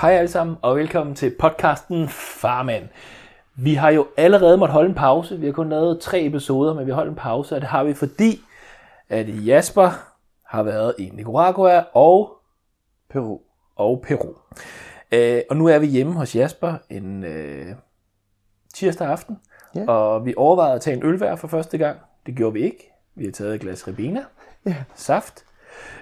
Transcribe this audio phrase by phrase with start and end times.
[0.00, 2.88] Hej alle sammen, og velkommen til podcasten Farmand.
[3.54, 5.38] Vi har jo allerede måttet holde en pause.
[5.40, 7.84] Vi har kun lavet tre episoder, men vi har holdt en pause, og det har
[7.84, 8.40] vi fordi,
[9.08, 9.90] at Jasper
[10.46, 12.32] har været i Nicaragua og
[13.10, 13.38] Peru.
[13.76, 14.34] og Peru.
[15.12, 17.66] Øh, og nu er vi hjemme hos Jasper en øh,
[18.74, 19.38] tirsdag aften,
[19.74, 19.84] Ja.
[19.90, 21.98] og vi overvejede at tage en øl hver for første gang.
[22.26, 22.92] Det gjorde vi ikke.
[23.14, 24.24] Vi har taget et glas Ribena,
[24.66, 24.74] Ja.
[24.94, 25.44] saft,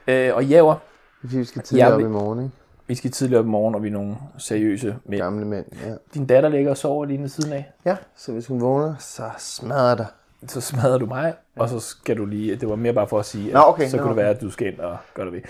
[0.06, 0.74] øh, og javer.
[1.20, 2.56] Fordi vi skal tidligere Jeg op i morgen, ikke?
[2.86, 5.22] Vi skal tidligere op i morgen, og vi er nogle seriøse mænd.
[5.22, 5.94] Gamle mænd, ja.
[6.14, 7.72] Din datter ligger og sover lige ved siden af.
[7.84, 10.04] Ja, så hvis hun vågner, så smadrer der.
[10.46, 13.24] så smadrer du mig, og så skal du lige, det var mere bare for at
[13.26, 14.22] sige, at Nå, okay, så nå, kunne det okay.
[14.22, 15.40] være, at du skal ind og gøre det ved.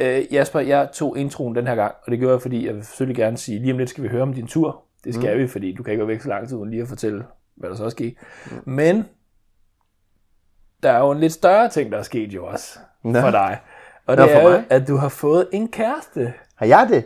[0.00, 0.18] Ja.
[0.18, 2.84] Øh, Jasper, jeg tog introen den her gang, og det gjorde jeg, fordi jeg vil
[2.84, 4.82] selvfølgelig gerne sige, lige om lidt skal vi høre om din tur.
[5.04, 5.42] Det skal mm.
[5.42, 7.24] vi, fordi du kan ikke være væk så lang tid, uden lige at fortælle,
[7.54, 8.14] hvad der så er sket.
[8.50, 8.72] Mm.
[8.72, 9.04] Men
[10.82, 13.20] der er jo en lidt større ting, der er sket jo også Nå.
[13.20, 13.58] for dig.
[14.06, 14.64] Og Nå, det for er jo, mig?
[14.70, 16.32] at du har fået en kæreste.
[16.56, 17.04] Har jeg det?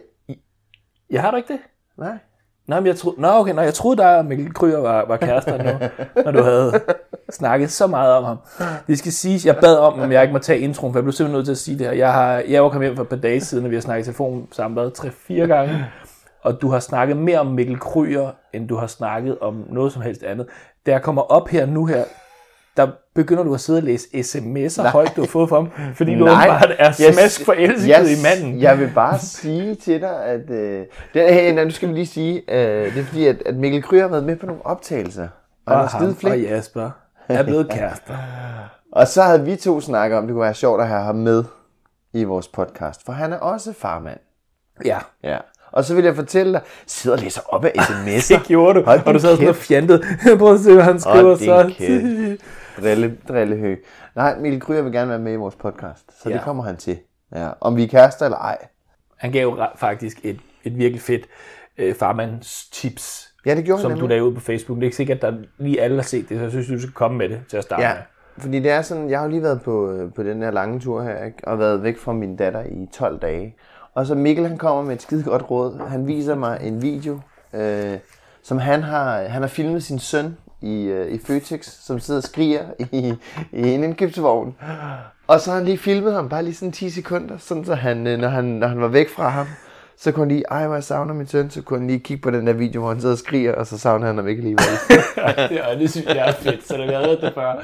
[1.11, 1.61] Jeg har du ikke det?
[1.97, 2.19] Nej.
[2.67, 5.63] Nå, men jeg troede, nå, okay, nå, jeg troede, der Mikkel Kryger var, var kærester
[5.63, 5.89] nu,
[6.25, 6.81] når du havde
[7.31, 8.39] snakket så meget om ham.
[8.87, 11.13] Det skal siges, jeg bad om, om jeg ikke må tage introen, for jeg blev
[11.13, 11.93] simpelthen nødt til at sige det her.
[11.93, 14.03] Jeg, har, jeg var kommet hjem for et par dage siden, og vi har snakket
[14.03, 15.85] i telefon sammen hvad, tre-fire gange,
[16.43, 20.03] og du har snakket mere om Mikkel Kryger, end du har snakket om noget som
[20.03, 20.47] helst andet.
[20.87, 22.05] Da jeg kommer op her nu her,
[22.79, 26.15] der begynder du at sidde og læse sms'er højt, du har fået fra ham, fordi
[26.15, 26.49] du Nej.
[26.49, 28.61] åbenbart er smask forelsket jeg, i manden.
[28.61, 30.51] Jeg vil bare sige til dig, at...
[30.51, 30.85] Øh,
[31.15, 33.83] det, hey, nej, nu skal vi lige sige, øh, det er fordi, at, at Mikkel
[33.83, 35.29] Kryger har været med på nogle optagelser.
[35.67, 36.41] Og han er og skide ham og.
[36.41, 36.91] Jasper
[37.29, 38.15] er blevet kærester.
[38.93, 41.45] Og så havde vi to snakket om, det kunne være sjovt at have ham med
[42.13, 43.05] i vores podcast.
[43.05, 44.19] For han er også farmand.
[44.85, 45.39] Ja, Ja.
[45.73, 48.35] Og så vil jeg fortælle dig, sidder og læser op af sms'er.
[48.39, 50.03] Det gjorde du, Hold og du sad sådan og fjantede.
[50.39, 51.73] Prøv at se, hvad han skriver så.
[52.83, 53.77] Drille, drillehø.
[54.17, 56.35] Nej, Mikkel Kryger vil gerne være med i vores podcast, så Ja.
[56.35, 56.99] det kommer han til.
[57.35, 57.49] Ja.
[57.61, 58.59] Om vi er kærester eller ej.
[59.17, 61.23] Han gav faktisk et, et virkelig fedt
[61.79, 64.77] øh, farmands tips, Ja, det gjorde som han du lavede ud på Facebook.
[64.77, 66.81] Det er ikke sikkert, at der lige alle har set det, så jeg synes, du
[66.81, 68.03] skal komme med det til at starte Ja, med.
[68.39, 70.81] fordi det er sådan, jeg har jo lige været på, øh, på den her lange
[70.81, 71.39] tur her, ikke?
[71.49, 73.57] og været væk fra min datter i 12 dage.
[73.95, 75.89] Og så Mikkel, han kommer med et skide godt råd.
[75.89, 77.21] Han viser mig en video,
[77.53, 77.99] øh,
[78.43, 82.25] som han har, han har filmet sin søn i, øh, i Føtex, som sidder og
[82.25, 83.15] skriger i,
[83.53, 84.57] i en indkøbsvogn.
[85.27, 88.07] Og så har han lige filmet ham, bare lige sådan 10 sekunder, sådan så han,
[88.07, 89.47] øh, når, han, når han var væk fra ham,
[90.01, 92.23] så kunne han lige, ej hvor jeg savner min søn, så kunne han lige kigge
[92.23, 94.41] på den der video, hvor han sidder og skriger, og så savner han ham ikke
[94.41, 94.65] alligevel.
[95.59, 97.55] ja, det synes jeg er fedt, så det har været det før.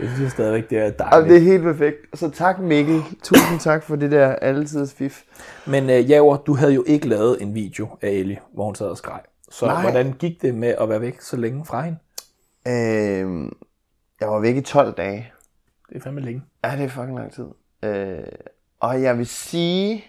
[0.00, 1.28] Jeg synes stadigvæk, det er Jamen, dejligt.
[1.28, 1.96] det er helt perfekt.
[2.14, 3.02] Så tak Mikkel.
[3.22, 5.22] Tusind tak for det der altid fif.
[5.66, 8.86] Men øh, Javer, du havde jo ikke lavet en video af Ellie, hvor hun sad
[8.86, 9.20] og skreg.
[9.50, 9.82] Så Nej.
[9.82, 11.98] hvordan gik det med at være væk så længe fra hende?
[12.66, 13.56] Øhm,
[14.20, 15.32] jeg var væk i 12 dage.
[15.88, 16.42] Det er fandme længe.
[16.64, 17.46] Ja, det er fucking lang tid.
[17.82, 18.18] Øh,
[18.80, 20.04] og jeg vil sige,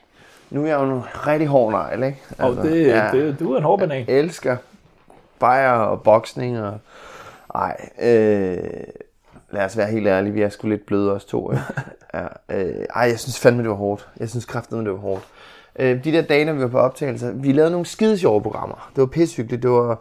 [0.49, 2.19] nu er jeg jo en rigtig hård negl, ikke?
[2.39, 3.09] Og det, ja.
[3.11, 4.05] det, du er en hård banan.
[4.07, 4.57] Jeg elsker
[5.39, 6.79] bajer og boksning og...
[7.55, 8.57] Ej, øh,
[9.51, 11.51] lad os være helt ærlige, vi er sgu lidt bløde os to.
[11.51, 11.63] Ikke?
[12.13, 14.09] ja, øh, ej, jeg synes fandme, det var hårdt.
[14.19, 15.23] Jeg synes kraftedeme, det var hårdt.
[15.79, 18.91] Øh, de der dage, når vi var på optagelser, vi lavede nogle skide sjove programmer.
[18.95, 19.99] Det var pissehyggeligt, det var,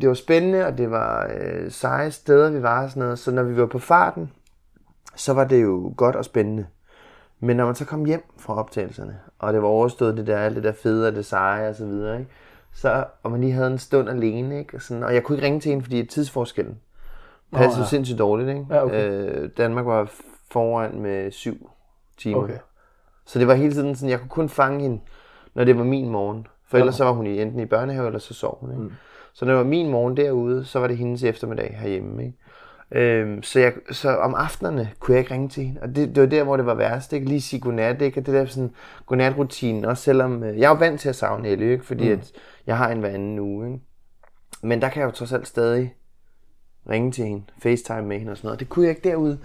[0.00, 3.18] det var spændende, og det var øh, seje steder, vi var og sådan noget.
[3.18, 4.32] Så når vi var på farten,
[5.16, 6.66] så var det jo godt og spændende.
[7.40, 10.56] Men når man så kom hjem fra optagelserne, og det var overstået det der, alt
[10.56, 12.30] det der fede og det seje og så videre, ikke?
[12.74, 14.76] Så, og man lige havde en stund alene, ikke?
[14.76, 16.78] Og, sådan, og jeg kunne ikke ringe til hende, fordi tidsforskellen
[17.52, 17.82] passede ja.
[17.82, 17.88] ja.
[17.88, 18.66] sindssygt dårligt, ikke?
[18.70, 19.10] Ja, okay.
[19.10, 20.10] øh, Danmark var
[20.50, 21.70] foran med 7
[22.18, 22.42] timer.
[22.42, 22.58] Okay.
[23.26, 25.00] Så det var hele tiden sådan, jeg kunne kun fange hende,
[25.54, 26.46] når det var min morgen.
[26.66, 28.70] For ellers så var hun i, enten i børnehave, eller så sov hun.
[28.70, 28.82] Ikke?
[28.82, 28.92] Mm.
[29.34, 32.24] Så når det var min morgen derude, så var det hendes eftermiddag herhjemme.
[32.24, 32.38] Ikke?
[32.92, 35.80] Øhm, så, jeg, så om aftenerne kunne jeg ikke ringe til hende.
[35.80, 37.12] Og det, det var der, hvor det var værst.
[37.12, 37.26] Ikke?
[37.26, 38.02] Lige sige godnat.
[38.02, 38.20] Ikke?
[38.20, 38.70] Og det der sådan
[39.06, 39.84] godnatrutinen.
[39.84, 41.84] Også selvom øh, jeg er jo vant til at savne Ellie, ikke?
[41.84, 42.12] fordi mm.
[42.12, 42.32] at
[42.66, 43.66] jeg har en hver anden uge.
[43.66, 43.80] Ikke?
[44.62, 45.94] Men der kan jeg jo trods alt stadig
[46.90, 48.60] ringe til hende, facetime med hende og sådan noget.
[48.60, 49.38] Det kunne jeg ikke derude.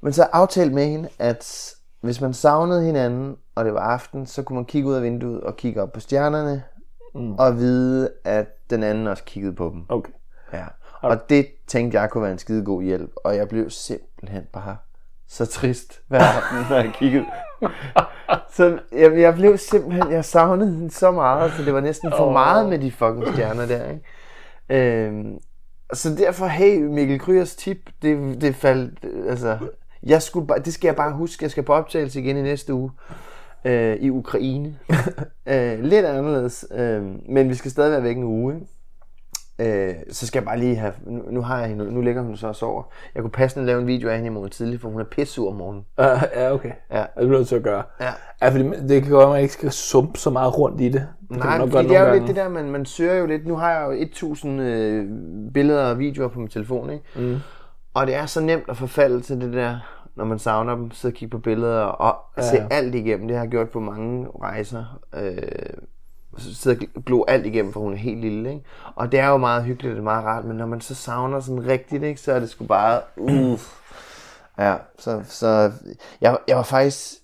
[0.00, 4.42] Men så aftalte med hende, at hvis man savnede hinanden, og det var aften, så
[4.42, 6.62] kunne man kigge ud af vinduet og kigge op på stjernerne,
[7.14, 7.34] mm.
[7.34, 9.84] og vide, at den anden også kiggede på dem.
[9.88, 10.12] Okay.
[10.52, 10.64] Ja.
[11.00, 14.76] Og det tænkte jeg kunne være en skide god hjælp, og jeg blev simpelthen bare
[15.28, 17.26] så trist hver aften, når jeg kiggede.
[18.56, 22.32] så jeg, jeg blev simpelthen, jeg savnede hende så meget, så det var næsten for
[22.32, 25.06] meget med de fucking stjerner der, ikke?
[25.06, 25.38] Øhm,
[25.92, 29.58] så derfor, hey, Mikkel Kryers tip, det, det faldt, altså,
[30.02, 32.74] jeg skulle bare, det skal jeg bare huske, jeg skal på optagelse igen i næste
[32.74, 32.90] uge
[33.64, 34.78] øh, i Ukraine.
[35.52, 38.66] øh, lidt anderledes, øh, men vi skal stadig være væk en uge, ikke?
[39.60, 42.36] Øh, så skal jeg bare lige have, nu, nu har jeg hende, nu ligger hun
[42.36, 42.82] så og sover.
[43.14, 45.50] Jeg kunne passende lave en video af hende i morgen tidlig, for hun er pissur
[45.50, 45.84] om morgenen.
[45.98, 46.72] Uh, ja, okay.
[46.90, 46.98] Ja.
[46.98, 47.82] Det bliver nødt til at gøre.
[48.00, 48.10] Ja.
[48.42, 51.06] Ja, fordi det kan godt at man ikke skal sumpe så meget rundt i det.
[51.28, 53.46] det Nej, godt det er jo nogle lidt det der, man, man søger jo lidt.
[53.46, 55.06] Nu har jeg jo 1000 øh,
[55.54, 57.04] billeder og videoer på min telefon, ikke?
[57.16, 57.36] Mm.
[57.94, 59.78] Og det er så nemt at forfalde til det der,
[60.18, 62.42] når man savner dem, så kigge på billeder og ja.
[62.50, 63.28] se alt igennem.
[63.28, 65.00] Det har jeg gjort på mange rejser.
[65.14, 65.42] Øh,
[66.38, 68.64] så sidder og glo alt igennem, for hun er helt lille, ikke?
[68.94, 71.40] Og det er jo meget hyggeligt, det er meget rart, men når man så savner
[71.40, 73.74] sådan rigtigt, ikke, så er det sgu bare, uff.
[74.58, 75.72] Ja, så, så
[76.20, 77.14] jeg, jeg var faktisk,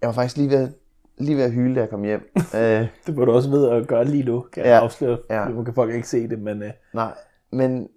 [0.00, 0.68] jeg var faktisk lige ved,
[1.18, 2.32] lige ved at hyle, da jeg kom hjem.
[2.54, 4.80] øh, Det må du også ved at gøre lige nu, kan jeg Ja.
[4.80, 5.18] afsløre.
[5.30, 5.48] Ja.
[5.48, 7.12] Nu kan folk ikke se det, men uh, nej,
[7.52, 7.88] men,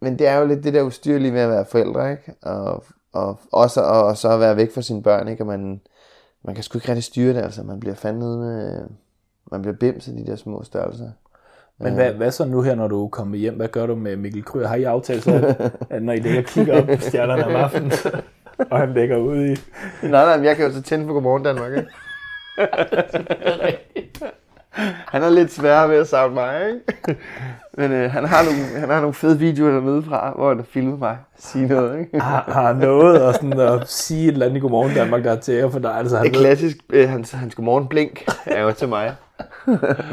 [0.00, 2.34] men det er jo lidt det der ustyrlige ved at være forældre, ikke?
[2.42, 2.84] Og,
[3.26, 5.42] og også og, og så at være væk fra sine børn, ikke?
[5.42, 5.80] Og man,
[6.44, 7.62] man kan sgu ikke rigtig styre det, altså.
[7.62, 8.80] Man bliver fandme med,
[9.52, 11.10] man bliver bims af de der små størrelser.
[11.80, 13.54] Men hvad, hvad så nu her, når du kommer hjem?
[13.54, 14.68] Hvad gør du med Mikkel Kryger?
[14.68, 15.54] Har I aftalt så,
[15.90, 17.92] at når I ligger og kigger op på stjernerne om aftenen,
[18.70, 19.56] og han ligger ude i...
[20.02, 21.88] Nej, nej, men jeg kan jo så tænde på Godmorgen Danmark, ikke?
[25.12, 27.20] Han er lidt sværere ved at savne mig, ikke?
[27.78, 30.66] Men øh, han, har nogle, han har nogle fede videoer dernede fra, hvor han har
[30.70, 32.20] filmet mig sige noget, ikke?
[32.30, 35.54] Har, har noget at, sådan, at sige et eller andet Godmorgen Danmark, der er til
[35.54, 35.94] jer for dig?
[35.94, 39.14] Altså, han Det er klassisk, øh, hans, hans Godmorgen Blink er jo til mig.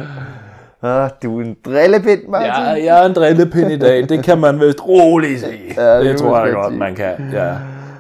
[0.82, 2.48] ah, du er en drillepind, Martin.
[2.48, 4.10] Ja, jeg er en drillepind i dag.
[4.10, 5.74] Det kan man vist roligt sige.
[5.78, 6.80] Ja, det det, tror jeg godt sige.
[6.80, 7.30] man kan.
[7.34, 7.54] Ja.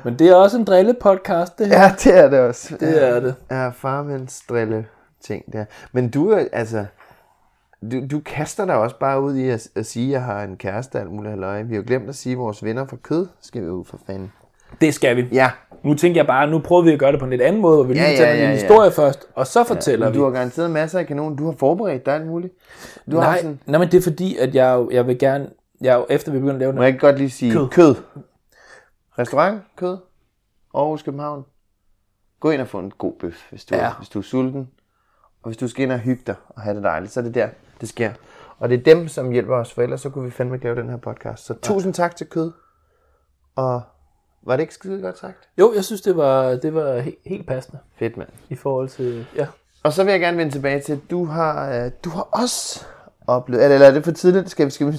[0.03, 1.81] Men det er også en drillepodcast, det her.
[1.81, 2.75] Ja, det er det også.
[2.79, 3.35] Det er det.
[3.51, 4.85] Ja, farmænds drille
[5.27, 5.65] ting der.
[5.91, 6.85] Men du er, altså,
[7.91, 10.57] du, du kaster dig også bare ud i at, at sige, at jeg har en
[10.57, 11.61] kæreste og alt muligt halløj.
[11.61, 13.99] Vi har jo glemt at sige, at vores venner fra kød skal vi ud for
[14.07, 14.31] fanden.
[14.81, 15.27] Det skal vi.
[15.31, 15.51] Ja,
[15.83, 17.75] Nu tænker jeg bare, nu prøver vi at gøre det på en lidt anden måde,
[17.75, 18.61] hvor vi lige Ja, ja, fortæller ja, en ja, ja.
[18.61, 20.19] historie først, og så fortæller men vi.
[20.19, 21.37] du har garanteret masser af kanonen.
[21.37, 22.53] Du har forberedt dig alt muligt.
[23.11, 25.49] Du har Nej, sådan, nej, men det er fordi, at jeg, jeg vil gerne,
[25.81, 27.67] jeg, er efter vi begynder at lave må den, jeg ikke godt lige sige Kød.
[27.69, 27.95] kød.
[29.19, 29.97] Restaurant, kød,
[30.75, 31.45] Aarhus, København.
[32.39, 33.83] Gå ind og få en god bøf, hvis du, Ja.
[33.85, 33.91] ja.
[33.97, 34.69] hvis du er sulten.
[35.43, 37.35] Og hvis du skal ind og hygge dig og have det dejligt, så er det
[37.35, 37.49] der,
[37.81, 38.11] det sker.
[38.59, 40.75] Og det er dem, som hjælper os, for ellers så kunne vi fandme ikke lave
[40.81, 41.45] den her podcast.
[41.45, 42.51] Så tusind tak til kød.
[43.55, 43.81] Og
[44.45, 45.37] var det ikke skide godt sagt?
[45.59, 48.29] Jo, jeg synes, det var, det var he, helt passende Fedt, mand.
[48.49, 49.47] i forhold til, ja.
[49.83, 52.85] Og så vil jeg gerne vende tilbage til, at du har, øh, du har også
[53.27, 54.97] oplevet, eller eller er det for tidligt, skal, vi- skal vi,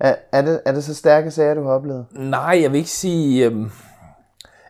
[0.00, 2.06] er, er, det, er det så stærke sager, du har oplevet?
[2.12, 3.70] Nej, jeg vil ikke sige, øhm,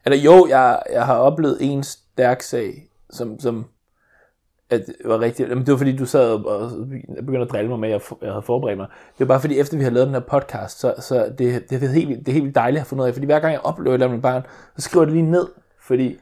[0.04, 3.64] eller jo, jeg, jeg har oplevet en stærk sag, som, som
[4.70, 5.48] at det var rigtigt.
[5.48, 6.70] Jamen, det var fordi, du sad og og
[7.26, 8.86] begyndte at drille mig med, at jeg, havde forberedt mig.
[9.18, 11.82] Det var bare fordi, efter vi havde lavet den her podcast, så, så det, det,
[11.82, 13.14] er helt, det er helt dejligt at få noget af.
[13.14, 14.42] Fordi hver gang jeg oplever et eller andet barn,
[14.76, 15.46] så skriver jeg det lige ned,
[15.82, 16.18] fordi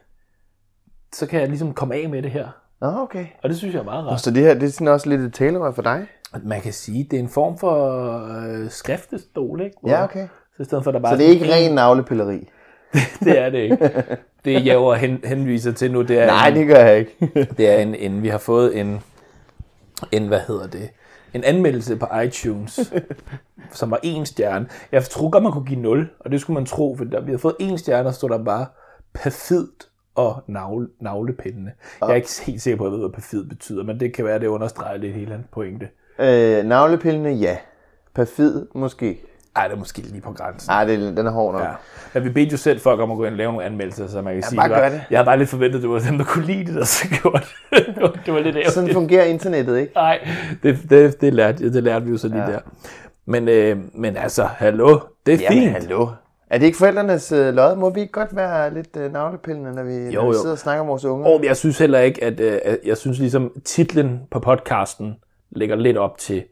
[1.13, 2.47] så kan jeg ligesom komme af med det her.
[2.81, 3.25] Nå, okay.
[3.43, 4.21] Og det synes jeg er meget rart.
[4.21, 6.07] Så det her, det er sådan også lidt et talerør for dig?
[6.33, 7.95] At Man kan sige, det er en form for
[8.63, 9.75] øh, skriftestol, ikke?
[9.81, 10.27] Hvor- Ja, okay.
[10.57, 12.49] Så i stedet for, at der bare Så det er ikke ren navlepilleri?
[13.25, 13.91] det er det ikke.
[14.45, 17.29] Det jeg jo hen, henviser til nu, det er, Nej, en, det gør jeg ikke.
[17.57, 19.01] det er en, en, vi har fået en,
[20.11, 20.89] en, hvad hedder det,
[21.33, 22.79] en anmeldelse på iTunes,
[23.71, 24.67] som var en stjerne.
[24.91, 27.31] Jeg tror godt, man kunne give 0, og det skulle man tro, for der, vi
[27.31, 28.65] har fået en stjerne, og stod der bare
[29.13, 31.71] perfidt og navle, navlepindende.
[32.01, 34.25] Jeg er ikke helt sikker på, at jeg ved, hvad perfid betyder, men det kan
[34.25, 35.89] være, at det understreger lidt hele hans pointe.
[36.19, 37.57] øh, navlepillene, ja.
[38.15, 39.21] Perfid, måske.
[39.55, 40.69] Ej, det er måske lige på grænsen.
[40.71, 41.63] Nej, det, den er hård nok.
[41.63, 41.69] Ja.
[42.13, 44.21] Men vi bedte jo selv folk om at gå ind og lave nogle anmeldelser, så
[44.21, 45.01] man kan sige, bare var, det.
[45.09, 47.07] jeg havde bare lidt forventet, at det var dem, der kunne lide det, der så
[47.21, 47.85] gjorde det.
[48.25, 48.71] det var lidt ærgerligt.
[48.71, 49.93] Sådan fungerer internettet, ikke?
[49.95, 50.27] Nej,
[50.63, 52.51] det, det, det, lærte, det lærte vi jo så lige ja.
[52.51, 52.59] der.
[53.25, 55.71] Men, øh, men altså, hallo, det er Jamen, fint.
[55.71, 56.07] hallo.
[56.49, 57.75] Er det ikke forældrenes øh, lod?
[57.75, 60.41] Må vi ikke godt være lidt øh, navlepillende, når vi, jo, når vi jo.
[60.41, 61.27] sidder og snakker om vores unger?
[61.27, 65.15] Og jeg synes heller ikke, at øh, jeg synes ligesom titlen på podcasten
[65.51, 66.43] lægger lidt op til,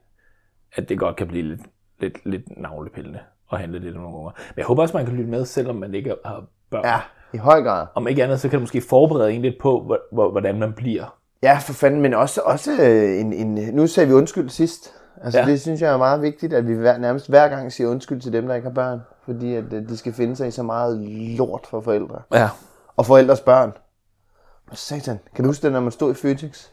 [0.76, 1.62] at det godt kan blive lidt,
[2.00, 4.32] lidt, lidt navlepillende og handle om nogle unger.
[4.50, 6.86] Men jeg håber også, man kan lytte med, selvom man ikke har børn.
[6.86, 7.00] Ja,
[7.34, 7.88] i høj grad.
[7.96, 10.74] Om ikke andet, så kan det måske forberede en lidt på, hvor- hvor- hvordan man
[10.74, 11.18] bliver.
[11.44, 13.76] Ja, for fanden, men også, også øh, en, en...
[13.76, 14.94] Nu sagde vi undskyld sidst.
[15.22, 15.46] Altså, Ja.
[15.46, 18.34] det synes jeg er meget vigtigt, at vi hver, nærmest hver gang siger undskyld til
[18.34, 19.02] dem, der ikke har børn.
[19.26, 20.98] Fordi at øh, de skal finde sig i så meget
[21.38, 22.22] lort for forældre.
[22.34, 22.50] Ja.
[22.98, 23.74] Og forældres børn.
[24.74, 25.20] Satan.
[25.36, 26.68] Kan du huske det, når man stod i Føtex?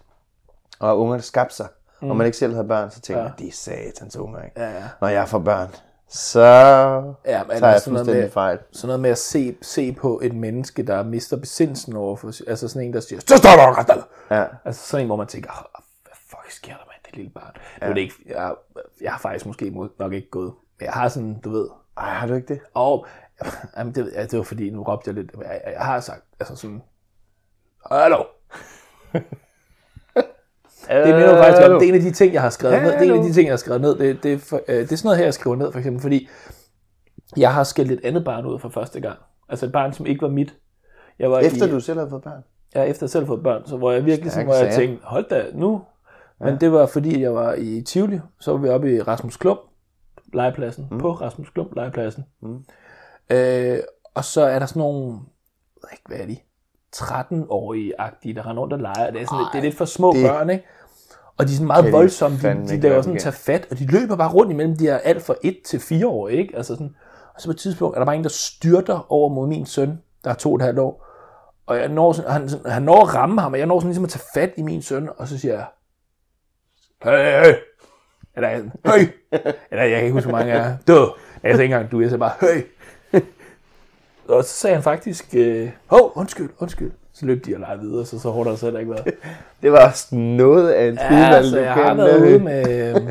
[0.80, 1.66] Og ungerne skabte sig.
[2.04, 2.10] Mm.
[2.10, 3.28] Og man ikke selv havde børn, så tænkte ja.
[3.28, 4.60] jeg, de er satans unger, ikke?
[4.60, 4.82] Ja, ja.
[5.00, 5.68] Når jeg får børn,
[6.08, 6.40] så
[7.26, 8.58] Ja, men tager jeg sådan noget med- fejl.
[8.72, 12.68] Sådan noget med at se, se på et menneske, der mister besindelsen over for, altså
[12.68, 13.50] sådan en, der siger, så står
[13.86, 14.06] der!
[14.36, 14.44] Ja.
[14.64, 17.52] Altså sådan en, hvor man tænker, "Åh, hvad fuck sker der med det lille barn?
[17.80, 17.86] Ja.
[17.86, 18.54] Nu er det ikke, jeg,
[19.00, 22.10] jeg har faktisk måske må- nok ikke gået, men jeg har sådan, du ved, Ej,
[22.10, 22.60] har du ikke det?
[22.74, 23.06] og
[23.76, 26.56] jamen, det, ja, det var fordi, nu råbte jeg lidt, jeg, jeg har sagt, altså
[26.56, 26.82] sådan,
[27.92, 28.24] hallo,
[30.88, 32.92] det minder faktisk om, det er en af de ting, jeg har skrevet ned.
[32.92, 33.98] Det er en af de ting, jeg har skrevet ned.
[33.98, 36.02] Det, det, er for, øh, det er sådan noget her, jeg skriver ned, for eksempel,
[36.02, 36.28] fordi
[37.36, 39.18] jeg har skældt et andet barn ud for første gang.
[39.48, 40.54] Altså et barn, som ikke var mit.
[41.18, 42.44] Jeg var Efter i, du selv har fået børn?
[42.74, 45.06] Ja, efter jeg selv har fået børn, så hvor jeg virkelig sådan, hvor jeg tænkte,
[45.06, 45.82] hold da, nu.
[46.40, 49.60] Men det var fordi, jeg var i Tivoli, så var vi oppe i Rasmus Klump,
[50.32, 50.98] legepladsen, mm.
[50.98, 52.24] på Rasmus Klump, legepladsen.
[52.42, 52.64] Mm.
[53.30, 53.78] Øh,
[54.14, 55.18] og så er der sådan nogle,
[55.76, 56.36] jeg ved ikke, hvad er de,
[56.96, 59.10] 13-årige-agtige, der render rundt og leger.
[59.10, 60.64] Det er, sådan, lidt, det er lidt for små det- børn, ikke?
[61.36, 64.16] Og de er sådan meget voldsomme, de, de laver sådan tage fat, og de løber
[64.16, 66.56] bare rundt imellem de her alt fra 1 til 4 år, ikke?
[66.56, 66.94] Altså sådan,
[67.34, 69.98] og så på et tidspunkt er der bare en, der styrter over mod min søn,
[70.24, 71.06] der er to og et halvt år.
[71.66, 73.88] Og jeg når sådan, han, sådan, han når at ramme ham, og jeg når sådan
[73.88, 75.66] ligesom at tage fat i min søn, og så siger jeg,
[77.04, 77.54] hey, hey.
[78.36, 79.08] Eller, hey.
[79.70, 80.76] Eller jeg kan ikke huske, hvor mange er.
[80.88, 80.92] Du.
[81.42, 82.62] Jeg sagde ikke engang du, jeg sagde bare, hey.
[84.28, 86.92] Og så sagde han faktisk, øh, hov, undskyld, undskyld.
[87.14, 89.04] Så løb de og legede videre, så så hårdt har det heller ikke været.
[89.62, 92.88] Det var også noget af en Ja, skideball, altså, du jeg har været ude med,
[92.88, 93.10] øh,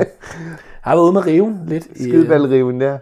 [0.80, 1.86] har været ude med riven lidt.
[1.90, 2.98] øh, Skideballriven der.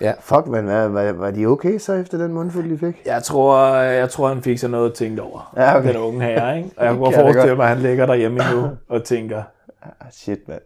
[0.00, 0.12] Ja.
[0.20, 3.02] Fuck, man, var, var, var de okay så efter den mundfuld, de fik?
[3.06, 5.52] Jeg tror, jeg tror, han fik sig noget at tænke over.
[5.56, 5.88] Ja, okay.
[5.88, 6.70] Den unge herre, ikke?
[6.76, 9.42] Og jeg kunne forestille mig, at han ligger derhjemme nu og tænker,
[9.82, 10.60] Ah, shit, mand.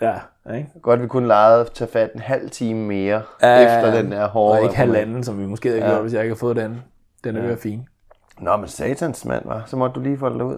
[0.00, 0.18] Ja,
[0.54, 0.68] ikke?
[0.82, 4.28] Godt, vi kunne lege at tage fat en halv time mere Ja, efter den der
[4.28, 4.58] hårde...
[4.58, 6.82] Og ikke halvanden, som vi måske havde gjort, hvis jeg ikke havde fået den.
[7.24, 7.54] Den er ja.
[7.54, 7.88] fin.
[8.40, 9.62] Nå, men satans mand, var.
[9.66, 10.56] Så måtte du lige få det ud.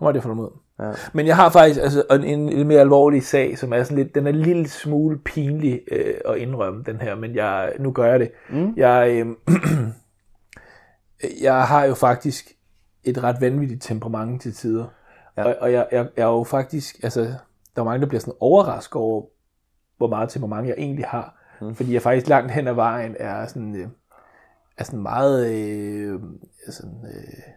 [0.00, 0.58] Nu var det for ud.
[0.80, 0.92] Ja.
[1.12, 4.14] Men jeg har faktisk altså, en, en, en mere alvorlig sag, som er sådan lidt,
[4.14, 8.04] den er en lille smule pinlig øh, at indrømme, den her, men jeg, nu gør
[8.04, 8.30] jeg det.
[8.50, 8.74] Mm.
[8.76, 9.26] Jeg, øh,
[11.46, 12.52] jeg har jo faktisk
[13.04, 14.84] et ret vanvittigt temperament til tider.
[15.36, 15.44] Ja.
[15.44, 17.34] Og, og jeg, jeg, jeg er jo faktisk, altså,
[17.76, 19.26] der er mange, der bliver sådan overrasket over,
[19.96, 21.38] hvor meget temperament jeg egentlig har.
[21.60, 21.74] Mm.
[21.74, 23.88] Fordi jeg faktisk langt hen ad vejen er sådan, øh,
[24.78, 26.20] er sådan meget, øh,
[26.70, 27.52] sådan, øh,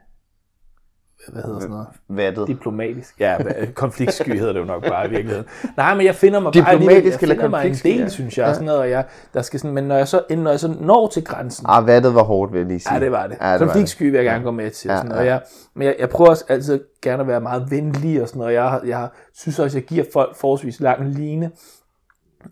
[1.33, 1.87] hvad hedder sådan noget?
[2.09, 2.47] Vattet.
[2.47, 3.19] Diplomatisk.
[3.19, 3.37] Ja,
[3.73, 5.45] konfliktsky hedder det jo nok bare i virkeligheden.
[5.77, 8.07] Nej, men jeg finder mig bare Diplomatisk alligevel- jeg eller finder mig en del, ja.
[8.09, 8.55] synes jeg.
[8.55, 11.07] Sådan noget, og jeg der skal sådan, men når jeg, så, når jeg så når
[11.07, 12.93] til grænsen, Ah, vattet var hårdt, vil jeg lige sige.
[12.93, 13.37] Ja, det var det.
[13.41, 14.87] Ja, Ja, det var Konfliktsky vil jeg gerne gå med til.
[14.87, 15.17] Ja, Ja, sådan, ja.
[15.19, 15.41] og jeg,
[15.75, 18.53] men jeg, jeg prøver også altid gerne at være meget venlig og sådan noget.
[18.53, 21.51] Jeg, jeg synes også, jeg giver folk forholdsvis lang line.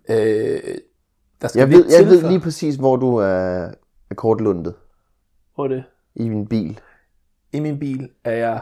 [0.10, 0.60] Øh,
[1.42, 3.26] der skal Jeg ved, jeg ved lige præcis, hvor du er,
[4.10, 4.74] er kortlundet
[5.56, 5.84] Hvor er det?
[6.16, 6.80] i min bil.
[7.54, 8.60] I min bil er jeg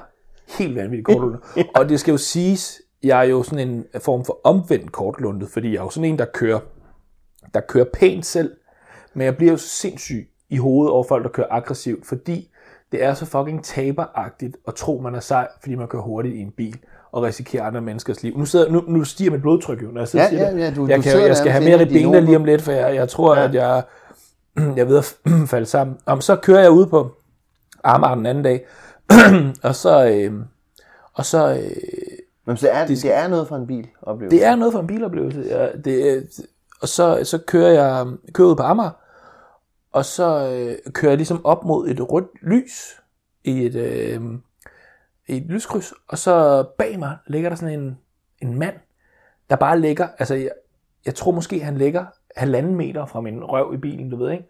[0.57, 1.39] helt vanvittigt kortlundet.
[1.75, 5.71] Og det skal jo siges, jeg er jo sådan en form for omvendt kortlundet, fordi
[5.71, 6.59] jeg er jo sådan en, der kører,
[7.53, 8.51] der kører pænt selv,
[9.13, 12.49] men jeg bliver jo så sindssyg i hovedet over folk, der kører aggressivt, fordi
[12.91, 16.39] det er så fucking taberagtigt at tro, man er sej, fordi man kører hurtigt i
[16.39, 16.77] en bil
[17.11, 18.37] og risikerer andre menneskers liv.
[18.37, 20.87] Nu, sidder, nu, nu stiger mit blodtryk jo, når jeg sidder Ja, ja, ja, du-
[20.87, 22.95] jeg, du kan, jeg skal have mere i ribena dine lige om lidt, for jeg,
[22.95, 23.43] jeg tror, ja.
[23.43, 23.83] at jeg,
[24.75, 25.15] jeg er ved at
[25.51, 25.97] falde sammen.
[26.05, 27.11] Om så kører jeg ud på
[27.83, 28.65] Amager den anden dag,
[29.63, 30.33] og så, øh,
[31.13, 31.71] og så øh,
[32.45, 34.37] Men så er, det, det er noget for en bil, oplevelse.
[34.37, 35.43] det er noget for en biloplevelse.
[35.47, 36.21] Ja, det, er-
[36.81, 38.91] og så, så kører jeg kører ud på Amager,
[39.91, 43.01] og så øh, kører jeg ligesom op mod et rødt lys
[43.43, 44.21] i et, øh,
[45.27, 47.97] i et lyskryds, og så bag mig ligger der sådan en,
[48.41, 48.75] en mand,
[49.49, 50.51] der bare ligger, altså jeg,
[51.05, 54.49] jeg tror måske han ligger halvanden meter fra min røv i bilen, du ved ikke,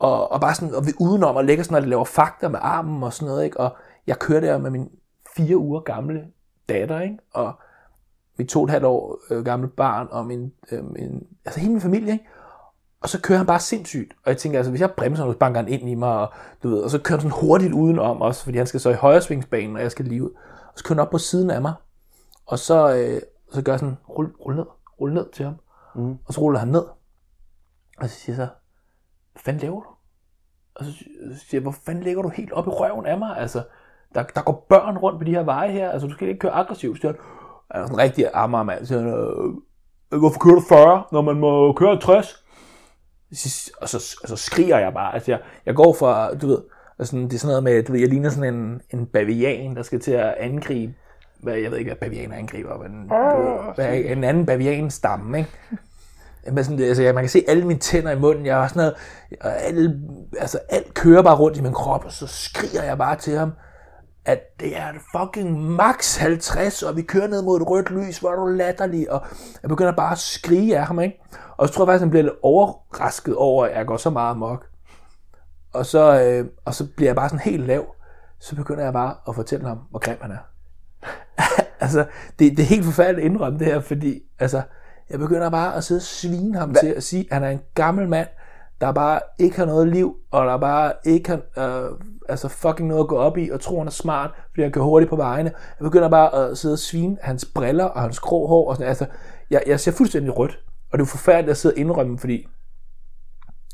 [0.00, 3.02] og, og bare sådan, og ved udenom og ligger sådan og laver fakta med armen
[3.02, 3.60] og sådan noget, ikke?
[3.60, 3.76] og
[4.06, 4.88] jeg kører der med min
[5.36, 6.26] fire uger gamle
[6.68, 7.18] datter, ikke?
[7.32, 7.52] og
[8.38, 11.72] mit to og et halvt år øh, gamle barn, og min, øh, min, altså hele
[11.72, 12.24] min familie, ikke?
[13.02, 14.12] Og så kører han bare sindssygt.
[14.24, 16.68] Og jeg tænker, altså, hvis jeg bremser, så banker han ind i mig, og, du
[16.68, 19.22] ved, og så kører han sådan hurtigt udenom også, fordi han skal så i højre
[19.22, 20.30] svingsbanen, og jeg skal lige ud.
[20.72, 21.72] Og så kører han op på siden af mig,
[22.46, 24.64] og så, øh, så gør jeg sådan, rul, rul ned,
[25.00, 25.54] rul ned til ham.
[25.94, 26.18] Mm.
[26.24, 26.84] Og så ruller han ned.
[27.98, 28.59] Og så siger jeg så,
[29.42, 29.88] hvad fanden laver du?
[30.74, 33.36] Og så siger jeg, hvor fanden ligger du helt op i røven af mig?
[33.36, 33.62] Altså,
[34.14, 35.90] der, der går børn rundt på de her veje her.
[35.90, 36.96] Altså, du skal ikke køre aggressivt.
[36.96, 37.20] Så siger han,
[37.70, 38.80] han er sådan en rigtig ammermand.
[38.80, 39.54] Så siger han, øh,
[40.12, 42.44] øh, hvorfor kører du 40, når man må køre 60?
[43.80, 45.14] Og så, og så skriger jeg bare.
[45.14, 46.58] Altså, jeg, jeg går fra, du ved,
[46.98, 49.82] altså, det er sådan noget med, du ved, jeg ligner sådan en, en bavian, der
[49.82, 50.94] skal til at angribe
[51.42, 55.50] hvad, jeg ved ikke, hvad bavianer angriber, men du, hvad, en anden bavian stamme, ikke?
[56.46, 58.80] Jamen sådan, altså, ja, man kan se alle mine tænder i munden, jeg har sådan
[58.80, 58.94] noget,
[59.40, 60.00] og alle,
[60.38, 63.52] altså, alt kører bare rundt i min krop, og så skriger jeg bare til ham,
[64.24, 68.30] at det er fucking max 50, og vi kører ned mod et rødt lys, hvor
[68.30, 69.22] er du latterlig, og
[69.62, 71.20] jeg begynder bare at skrige af ham, ikke?
[71.56, 74.30] Og så tror jeg faktisk, han bliver lidt overrasket over, at jeg går så meget
[74.30, 74.66] amok.
[75.72, 77.94] Og så, øh, og så bliver jeg bare sådan helt lav.
[78.38, 80.38] Så begynder jeg bare at fortælle ham, hvor grim han er.
[81.84, 82.06] altså,
[82.38, 84.62] det, det er helt forfærdeligt at indrømme det her, fordi altså,
[85.10, 86.80] jeg begynder bare at sidde og svine ham Hva?
[86.80, 88.28] til at sige, at han er en gammel mand,
[88.80, 91.98] der bare ikke har noget liv, og der bare ikke har øh,
[92.28, 94.84] altså fucking noget at gå op i, og tror han er smart, fordi han kører
[94.84, 95.52] hurtigt på vejene.
[95.80, 98.88] Jeg begynder bare at sidde og svine hans briller og hans grå hår, og sådan,
[98.88, 99.06] altså,
[99.50, 100.58] jeg, jeg ser fuldstændig rødt,
[100.92, 102.48] og det er forfærdeligt at sidde og indrømme, fordi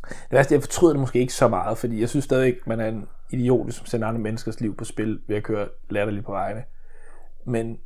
[0.09, 2.89] det værste, jeg fortryder det måske ikke så meget, fordi jeg synes stadigvæk, man er
[2.89, 6.65] en idiot, som sender andre menneskers liv på spil ved at køre latterligt på vejene.
[7.47, 7.79] Men,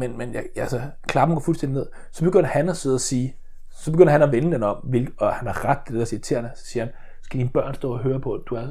[0.00, 1.86] men, men jeg, altså, klappen går fuldstændig ned.
[2.12, 3.36] Så begynder han at sidde og sige,
[3.70, 6.10] så begynder han at vende den om, hvil, og han har ret, det der er
[6.12, 6.50] irriterende.
[6.54, 6.92] Så siger han,
[7.22, 8.66] skal dine børn stå og høre på, at du, er,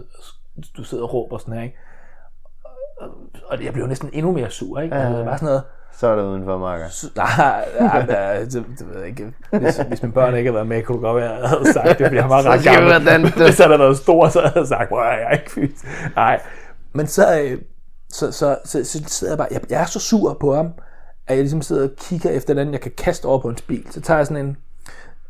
[0.77, 1.77] du sidder og råber sådan her, ikke?
[3.45, 4.95] Og jeg blev næsten endnu mere sur, ikke?
[4.95, 6.85] Altså, det var sådan noget, så er det udenfor, Marker.
[7.15, 9.33] Nej, nej, nej det, det, ved jeg ikke.
[9.51, 11.99] Hvis, hvis mine børn ikke havde været med, kunne du godt være, at have sagt
[11.99, 13.31] det, han var ret gammel.
[13.45, 15.85] Hvis han havde været stor, så havde jeg sagt, hvor jeg er ikke fysisk.
[16.15, 16.41] Nej,
[16.93, 17.61] men så, øh,
[18.09, 20.73] så, så, så, så sidder jeg bare, jeg, jeg er så sur på ham,
[21.29, 23.85] at jeg ligesom sidder og kigger efter den, jeg kan kaste over på en bil.
[23.89, 24.57] Så tager jeg sådan en,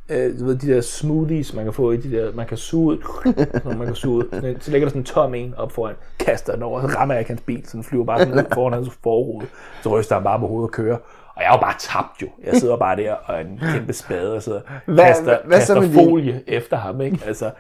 [0.10, 2.86] øh, du ved, de der smoothies, man kan få i de der, man kan suge
[2.86, 4.58] ud, så man kan suge ud.
[4.60, 7.22] Så lægger der sådan en tom en op foran, kaster den over, så rammer jeg
[7.22, 9.46] ikke hans bil, så den flyver bare sådan ned foran hans forrude.
[9.84, 10.98] Så ryster han bare på hovedet og kører.
[11.36, 12.28] Og jeg er jo bare tabt jo.
[12.44, 15.82] Jeg sidder bare der og en kæmpe spade og sidder hvad, kaster, hvad, hvad kaster
[15.94, 16.42] folie din?
[16.48, 17.20] efter ham, ikke?
[17.26, 17.52] Altså,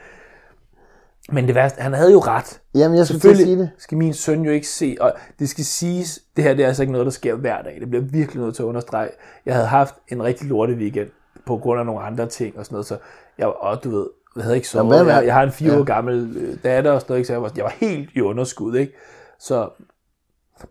[1.31, 2.61] men det værste, han havde jo ret.
[2.75, 3.69] Jamen, jeg skal sige det.
[3.77, 6.83] skal min søn jo ikke se, og det skal siges, det her det er altså
[6.83, 7.77] ikke noget, der sker hver dag.
[7.79, 9.09] Det bliver virkelig nødt til at understrege.
[9.45, 11.09] Jeg havde haft en rigtig lorte weekend
[11.45, 12.97] på grund af nogle andre ting og sådan noget, så
[13.37, 15.79] jeg var, og du ved, jeg havde ikke så jeg, jeg har en fire ja.
[15.79, 18.75] år gammel øh, datter og sådan noget, så jeg var, jeg var helt i underskud,
[18.75, 18.93] ikke?
[19.39, 19.69] Så,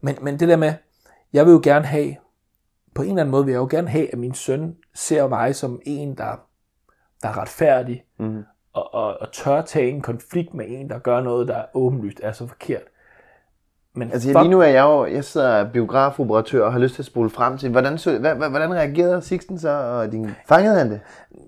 [0.01, 0.73] men, men det der med,
[1.33, 2.17] jeg vil jo gerne have,
[2.95, 5.57] på en eller anden måde vil jeg jo gerne have, at min søn ser mig
[5.57, 6.41] som en, der,
[7.23, 11.21] der er retfærdig, mm og, og, og tør tage en konflikt med en, der gør
[11.21, 12.83] noget, der åbenlyst er så forkert.
[13.95, 14.39] Men altså, fuck...
[14.41, 17.59] lige nu er jeg jo, jeg sidder biografoperatør og har lyst til at spole frem
[17.59, 18.19] til, hvordan, så,
[18.51, 21.01] hvordan reagerede Sixten så, og din, fangede han det?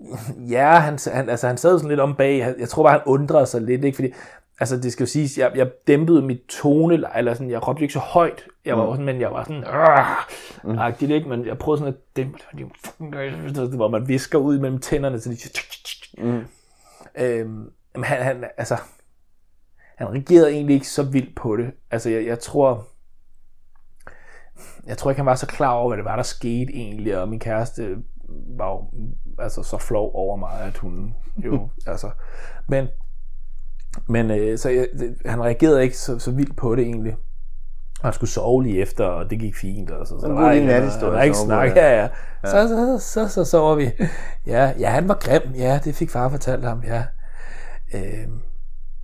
[0.55, 3.45] Ja, han, han, altså, han sad sådan lidt om bag, jeg tror bare, han undrede
[3.45, 3.95] sig lidt, ikke?
[3.95, 4.13] fordi
[4.59, 7.93] altså det skal jo siges, jeg, jeg dæmpede mit tone, eller sådan, jeg råbte ikke
[7.93, 8.91] så højt, jeg var mm.
[8.91, 9.63] sådan, men jeg var sådan,
[10.63, 10.79] mm.
[10.79, 11.29] agtigt, ikke?
[11.29, 15.37] men jeg prøvede sådan at dæmpe hvor man visker ud mellem tænderne, så de
[16.23, 16.41] mm.
[17.15, 18.77] Øhm, han, han, altså,
[19.95, 21.71] han reagerede egentlig ikke så vildt på det.
[21.91, 22.87] Altså, jeg, jeg tror,
[24.85, 27.29] jeg tror ikke, han var så klar over, hvad det var, der skete egentlig, og
[27.29, 27.97] min kæreste
[28.57, 28.89] var jo
[29.39, 32.11] altså, så flov over mig, at hun jo, altså,
[32.67, 32.87] men,
[34.07, 34.87] men øh, så jeg,
[35.25, 37.15] han reagerede ikke så, så vildt på det egentlig.
[38.01, 39.91] Han skulle sove lige efter, og det gik fint.
[39.91, 41.75] Og så, så der var ikke, der var ikke snak.
[41.75, 42.07] Ja, ja.
[42.45, 43.91] Så, så, så, så, så sover vi.
[44.47, 45.53] Ja, ja, han var grim.
[45.55, 46.83] Ja, det fik far fortalt ham.
[46.87, 47.03] Ja.
[47.93, 48.27] Øh,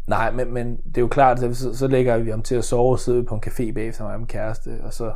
[0.07, 2.91] nej, men, men det er jo klart, så, så lægger vi ham til at sove
[2.91, 5.11] og sidde på en café bagefter med min kæreste, og så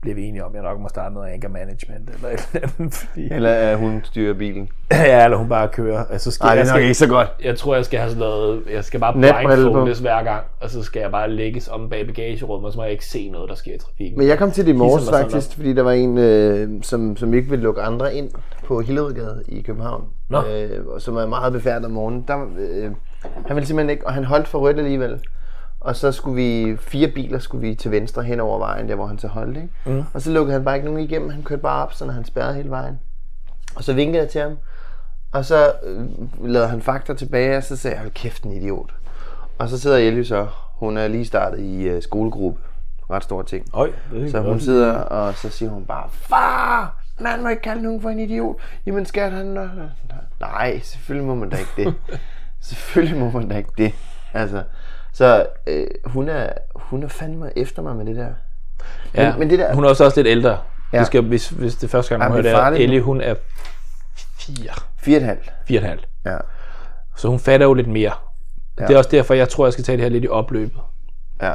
[0.00, 2.68] bliver vi enige om, at jeg nok må starte noget anger management eller et eller
[2.78, 2.94] andet.
[3.00, 3.32] Fordi...
[3.32, 4.68] Eller at hun styrer bilen.
[4.90, 6.04] ja, eller hun bare kører.
[6.10, 7.28] Altså, skal, Ej, det er nok skal, ikke så godt.
[7.44, 10.82] Jeg tror, jeg skal have sådan noget, jeg skal bare blindfoldes hver gang, og så
[10.82, 13.54] skal jeg bare lægges om bag bagagerummet, og så må jeg ikke se noget, der
[13.54, 14.18] sker i trafikken.
[14.18, 17.34] Men jeg kom til det i morges faktisk, fordi der var en, øh, som, som
[17.34, 18.30] ikke ville lukke andre ind
[18.64, 20.04] på Hillerødgade i København.
[20.28, 20.42] Nå.
[20.46, 22.24] Øh, som er meget befærdet om morgenen.
[22.28, 22.90] Der, øh,
[23.46, 25.20] han ville simpelthen ikke, og han holdt for rødt alligevel.
[25.80, 29.06] Og så skulle vi, fire biler skulle vi til venstre hen over vejen, der hvor
[29.06, 29.68] han så holdt, ikke?
[29.86, 30.04] Mm.
[30.14, 32.54] Og så lukkede han bare ikke nogen igennem, han kørte bare op, så han spærrede
[32.54, 33.00] hele vejen.
[33.76, 34.58] Og så vinkede jeg til ham,
[35.32, 36.06] og så øh,
[36.48, 38.94] lavede han fakta tilbage, og så sagde jeg, hold kæft en idiot.
[39.58, 42.60] Og så sidder Ellie så, hun er lige startet i øh, skolegruppe,
[43.10, 43.66] ret stor ting.
[43.72, 43.90] Øj,
[44.30, 48.10] så hun sidder, og så siger hun bare, far, man må ikke kalde nogen for
[48.10, 48.56] en idiot.
[48.86, 49.46] Jamen skal han...
[50.40, 51.94] Nej, selvfølgelig må man da ikke det.
[52.70, 53.94] selvfølgelig må man da ikke det.
[54.34, 54.62] Altså,
[55.12, 58.28] så øh, hun, er, hun er fandme efter mig med det der.
[59.14, 60.58] Ja, men, men det der, hun er også, også lidt ældre.
[60.92, 60.98] Ja.
[60.98, 63.34] Det skal, hvis, hvis det første gang, hun hører det, Ellie, hun er
[64.38, 64.72] fire.
[64.98, 65.52] Fire og et halvt.
[65.64, 66.08] Fire og et halvt.
[66.26, 66.36] Ja.
[67.16, 68.12] Så hun fatter jo lidt mere.
[68.80, 68.86] Ja.
[68.86, 70.80] Det er også derfor, jeg tror, jeg skal tage det her lidt i opløbet.
[71.42, 71.52] Ja.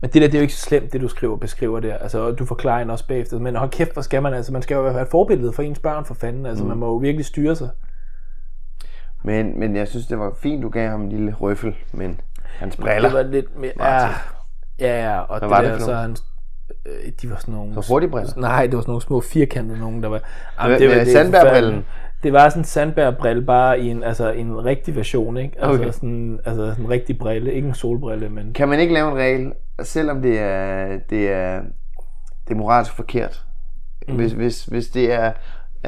[0.00, 1.98] Men det der, det er jo ikke så slemt, det du skriver, beskriver der.
[1.98, 3.38] Altså, du forklarer en også bagefter.
[3.38, 4.52] Men hold kæft, hvor skal man altså?
[4.52, 6.46] Man skal jo være et forbillede for ens børn for fanden.
[6.46, 6.68] Altså, mm.
[6.68, 7.68] man må jo virkelig styre sig.
[9.22, 12.20] Men, men jeg synes, det var fint, du gav ham en lille røffel, men
[12.58, 13.08] hans briller.
[13.08, 13.72] Det var lidt mere...
[13.80, 14.08] Ja,
[14.80, 16.00] ja, og det var det der, så nogle?
[16.00, 16.16] han,
[16.86, 17.74] øh, de var sådan nogle...
[17.82, 18.32] Så hurtige briller?
[18.36, 20.20] Nej, det var sådan nogle små firkantede nogen, der var...
[20.62, 21.42] Jamen, Med- med Sandberg-brillen?
[21.50, 21.86] forfærdeligt.
[22.22, 25.54] Det var sådan en Sandberg-brille, bare i en, altså, en rigtig version, ikke?
[25.62, 25.92] Altså, Okay.
[25.92, 28.52] sådan, altså sådan en rigtig brille, ikke en solbrille, men...
[28.52, 31.60] Kan man ikke lave en regel, selvom det er, det er,
[32.48, 33.44] det er moralsk forkert?
[34.08, 34.14] Mm.
[34.16, 35.32] Hvis, hvis, hvis det er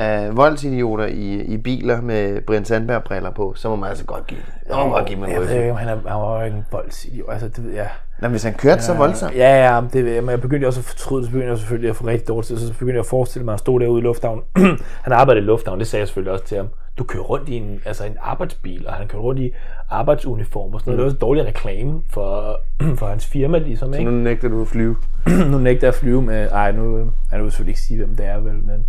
[0.01, 4.27] uh, voldsidioter i, i biler med Brian Sandberg briller på, så må man altså godt
[4.27, 6.43] give, så må man godt give mig jeg ved ikke, om han, er, han var
[6.43, 7.33] en voldsidiot.
[7.33, 7.89] Altså, det ved jeg.
[8.21, 9.37] Nå, hvis han kørte så voldsomt.
[9.37, 11.91] Ja, ja, det, ved jeg, men jeg begyndte også at fortryde, så begyndte jeg selvfølgelig
[11.91, 14.03] at få rigtig dårligt så begyndte jeg at forestille mig, at han stod derude i
[14.03, 14.45] lufthavnen.
[15.05, 16.69] han arbejdede i lufthavnen, det sagde jeg selvfølgelig også til ham.
[16.99, 19.53] Du kører rundt i en, altså en arbejdsbil, og han kører rundt i
[19.91, 20.99] arbejdsuniform og sådan noget.
[20.99, 22.61] Det er også dårlig reklame for,
[22.99, 24.11] for hans firma, ligesom, Nu ikke?
[24.11, 24.97] nægter du at flyve.
[25.51, 27.97] nu nægter jeg at flyve med, ej, nu, ej, nu vil jeg selvfølgelig ikke sige,
[27.97, 28.85] hvem det er, vel, men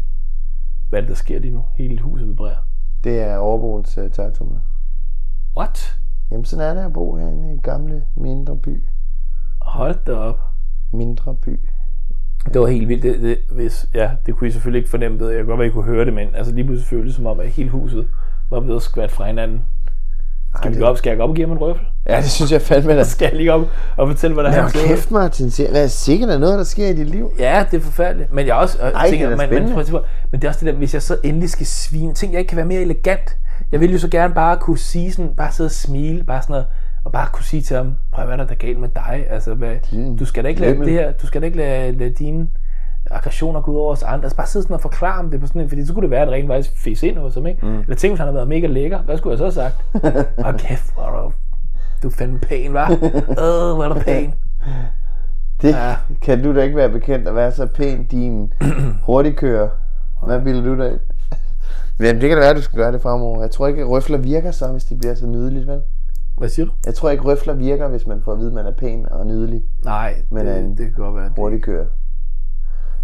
[0.92, 1.66] hvad er det, der sker lige nu?
[1.76, 2.68] Hele huset vibrerer.
[3.04, 4.60] Det er overboens uh, territorium.
[5.58, 6.00] What?
[6.32, 8.84] Jamen, sådan er det at bo herinde i gamle, mindre by.
[9.62, 10.40] Hold da op.
[10.94, 11.60] Mindre by.
[12.54, 13.04] Det var helt vildt.
[13.04, 15.20] Det, det, hvis, ja, det kunne I selvfølgelig ikke fornemme.
[15.20, 15.30] Det.
[15.30, 17.26] Jeg kan godt være, I kunne høre det, men altså lige pludselig føltes det som
[17.26, 18.08] om, at hele huset
[18.50, 19.66] var ved at skvatte fra hinanden.
[20.58, 21.86] Skal, vi gå op, skal jeg gå op og give ham en røffel?
[22.10, 23.04] Ja, det synes jeg fandme da.
[23.16, 23.62] Skal jeg lige op
[23.98, 24.62] og fortælle, hvad der Men er?
[24.62, 25.52] hold kæft, Martin.
[25.52, 27.32] se- Hvad er sikkert er noget, der sker i dit liv?
[27.40, 28.34] Ja, det er forfærdeligt.
[28.34, 30.00] Men jeg også Ej, tænker, det er at tænke på,
[30.32, 32.50] men det er også det der, hvis jeg så endelig skal svine, tænk, jeg ikke
[32.50, 33.38] kan være mere elegant.
[33.72, 36.54] Jeg vil jo så gerne bare kunne sige sådan, bare sidde og smile, bare sådan
[36.54, 36.66] noget,
[37.06, 39.26] og bare kunne sige til ham, prøv hvad er der der er galt med dig?
[39.30, 39.76] Altså, hvad,
[40.20, 42.48] du skal da ikke lade det her, du skal da ikke lade, lade dine
[43.14, 44.24] aggressioner gå ud over os andre.
[44.26, 46.12] Altså bare sidde sådan og forklare ham det på sådan en, fordi så kunne det
[46.12, 47.66] være, at det rent faktisk fes ind hos ham, ikke?
[47.66, 47.80] Mm.
[47.80, 49.00] Eller tænk, hvis han har været mega lækker.
[49.02, 49.86] Hvad skulle jeg så have sagt?
[50.48, 51.32] Åh, kæft, hvor er du,
[52.04, 52.92] du er fandme pæn, hva'?
[53.42, 54.34] Åh, hvor er du pæn.
[55.62, 55.96] Det Ja.
[56.22, 58.54] kan du da ikke være bekendt at være så pæn, din
[59.08, 59.70] hurtigkører.
[60.26, 60.92] Hvad vil du da?
[62.00, 63.42] Jamen, det kan da være, at du skal gøre det fremover.
[63.42, 65.82] Jeg tror ikke, at røfler virker så, hvis det bliver så nydeligt, vel?
[66.38, 66.72] Hvad siger du?
[66.86, 69.26] Jeg tror ikke, røfler virker, hvis man får at vide, at man er pæn og
[69.28, 71.30] nydelig Nej, Men det, en det kan godt være.
[71.38, 71.86] Hurtigkører.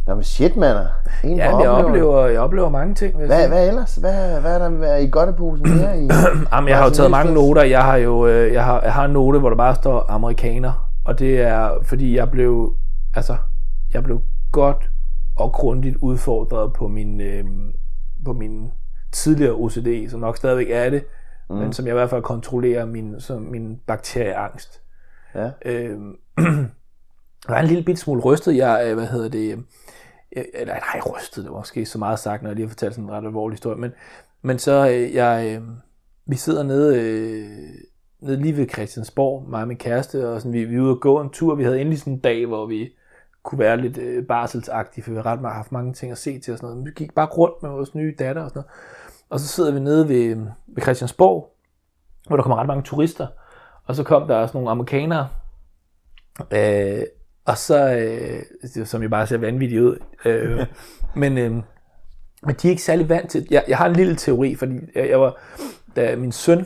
[0.07, 0.87] Nå, men shit, mander.
[1.23, 3.17] En Ja, jeg oplever jeg oplever mange ting.
[3.17, 3.47] Vil Hvad, sige.
[3.47, 3.95] hvad ellers?
[3.95, 5.93] Hvad, hvad er der hvad er i godteposen her?
[5.93, 6.09] I,
[6.53, 7.63] Jamen, jeg har jo taget mange noter.
[7.63, 10.89] Jeg har jo øh, jeg har, jeg har en note, hvor der bare står amerikaner.
[11.05, 12.73] Og det er, fordi jeg blev,
[13.15, 13.37] altså,
[13.93, 14.89] jeg blev godt
[15.37, 17.43] og grundigt udfordret på min, øh,
[18.25, 18.71] på min
[19.11, 21.03] tidligere OCD, som nok stadigvæk er det,
[21.49, 21.55] mm.
[21.55, 24.81] men som jeg i hvert fald kontrollerer min, som min bakterieangst.
[25.35, 25.49] Ja.
[25.65, 25.97] Øh,
[27.47, 28.55] jeg var en lille bit smule rystet.
[28.55, 29.57] Jeg, øh, hvad hedder det, øh,
[30.37, 32.93] øh, eller nej, rystet, det var måske så meget sagt, når jeg lige har fortalt
[32.93, 33.91] sådan en ret alvorlig historie, men,
[34.41, 35.61] men så, jeg,
[36.25, 36.97] vi sidder nede,
[38.19, 41.01] nede lige ved Christiansborg, mig og min kæreste, og sådan, vi, vi er ude og
[41.01, 42.89] gå en tur, vi havde endelig sådan en dag, hvor vi
[43.43, 46.39] kunne være lidt øh, barselsagtige, for vi har ret meget haft mange ting at se
[46.39, 46.77] til og sådan noget.
[46.77, 48.71] Men vi gik bare rundt med vores nye datter og sådan noget.
[49.29, 50.35] Og så sidder vi nede ved,
[50.67, 51.53] ved Christiansborg,
[52.27, 53.27] hvor der kommer ret mange turister,
[53.85, 55.27] og så kom der også nogle amerikanere,
[56.51, 57.01] øh,
[57.47, 60.65] og så, øh, som jo bare ser vanvittigt ud, øh,
[61.21, 61.51] men, øh,
[62.43, 65.09] men de er ikke særlig vant til, jeg, jeg har en lille teori, fordi jeg,
[65.09, 65.37] jeg var,
[65.95, 66.65] da min søn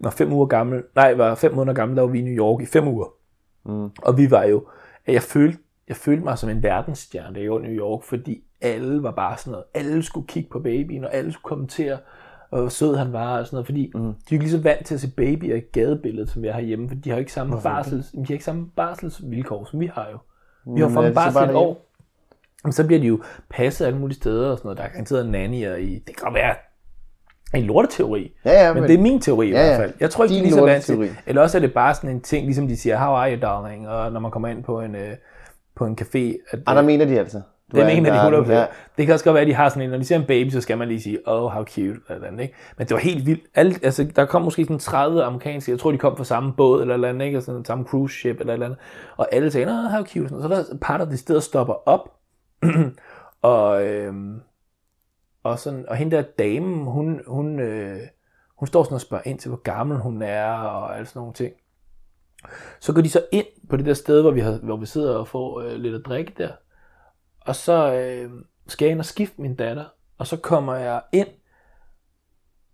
[0.00, 2.62] var fem uger gammel, nej, var fem måneder gammel, der var vi i New York
[2.62, 3.06] i fem uger,
[3.64, 3.90] mm.
[4.02, 4.66] og vi var jo,
[5.06, 9.36] jeg følte, jeg følte mig som en verdensstjerne, i New York, fordi alle var bare
[9.38, 11.98] sådan noget, alle skulle kigge på babyen, og alle skulle kommentere,
[12.52, 14.00] og hvor sød han var, og sådan noget, fordi mm.
[14.00, 16.48] de er jo ikke lige så vant til at se babyer i gadebilledet, som vi
[16.48, 19.86] har hjemme, for de har ikke samme, barsels, de har ikke samme barselsvilkår, som vi
[19.94, 20.18] har jo.
[20.74, 21.86] Vi har det så barsel bare et år,
[22.64, 24.78] men så bliver de jo passet alle mulige steder og sådan noget.
[24.78, 26.54] Der er garanteret nannier i, det kan være
[27.54, 29.66] en lorteteori, Ja, ja, men men- det er min teori i Ja, ja.
[29.66, 29.92] hvert fald.
[30.00, 31.08] Jeg tror ikke, de er lige så lorteteori.
[31.26, 33.88] Eller også er det bare sådan en ting, ligesom de siger, how are you darling,
[33.88, 35.16] og når man kommer ind på en, øh,
[35.76, 36.18] på en café.
[36.50, 37.40] At, Ah, der mener de altså.
[37.72, 38.52] Du det er en mener de garden, 100%.
[38.52, 38.66] Ja.
[38.96, 40.50] Det kan også godt være, at de har sådan en, når de ser en baby,
[40.50, 42.54] så skal man lige sige, oh, how cute, eller andet, ikke?
[42.78, 43.42] Men det var helt vildt.
[43.54, 46.80] Alle, altså, der kom måske sådan 30 amerikanske, jeg tror, de kom fra samme båd,
[46.80, 47.38] eller eller andet, ikke?
[47.38, 48.78] Og sådan samme cruise ship, eller eller andet.
[49.16, 50.28] Og alle sagde, oh, how cute.
[50.28, 52.12] Så er der et par, der de steder stopper op,
[53.42, 54.40] og, øhm,
[55.42, 58.00] og, sådan, og hende der dame, hun, hun, øh,
[58.58, 61.32] hun står sådan og spørger ind til, hvor gammel hun er, og alle sådan nogle
[61.32, 61.52] ting.
[62.80, 65.14] Så går de så ind på det der sted, hvor vi, har, hvor vi sidder
[65.14, 66.50] og får øh, lidt at drikke der.
[67.44, 68.30] Og så øh,
[68.66, 69.84] skal jeg ind og skifte min datter.
[70.18, 71.28] Og så kommer jeg ind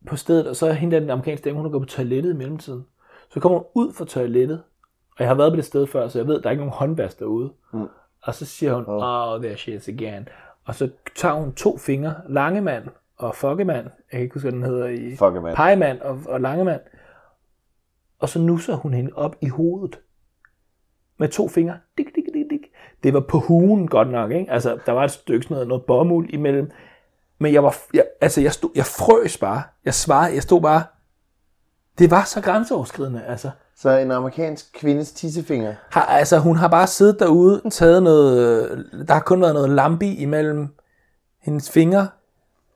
[0.06, 2.34] på stedet, og så er hende der den amerikanske dame, hun er gået på toilettet
[2.34, 2.86] i mellemtiden.
[3.30, 4.62] Så kommer hun ud fra toilettet,
[5.10, 6.78] og jeg har været på det sted før, så jeg ved, der er ikke nogen
[6.78, 7.52] håndvask derude.
[7.72, 7.88] Mm.
[8.22, 10.28] Og så siger hun, oh, there she is again.
[10.64, 12.84] Og så tager hun to fingre, Langemand
[13.16, 15.16] og Fokkemand, jeg kan ikke huske, hvad den hedder i...
[15.16, 15.56] Fokkemand.
[15.56, 16.80] Pegemand og, og Langemand,
[18.18, 20.00] og så nusser hun hende op i hovedet.
[21.18, 21.78] Med to fingre.
[21.98, 22.24] Dik, dik.
[23.02, 24.52] Det var på hugen godt nok, ikke?
[24.52, 26.70] Altså, der var et stykke sådan noget, noget bomuld imellem.
[27.38, 29.62] Men jeg var, jeg, altså, jeg, stod, jeg frøs bare.
[29.84, 30.82] Jeg svarede, jeg stod bare,
[31.98, 33.50] det var så grænseoverskridende, altså.
[33.76, 35.74] Så en amerikansk kvindes tissefinger.
[35.90, 40.14] Har, altså, hun har bare siddet derude, taget noget, der har kun været noget lambi
[40.14, 40.68] imellem
[41.42, 42.08] hendes fingre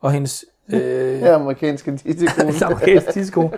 [0.01, 2.47] og hendes øh, Ja, amerikanske tissekone.
[2.47, 3.51] altså, amerikansk tidskone.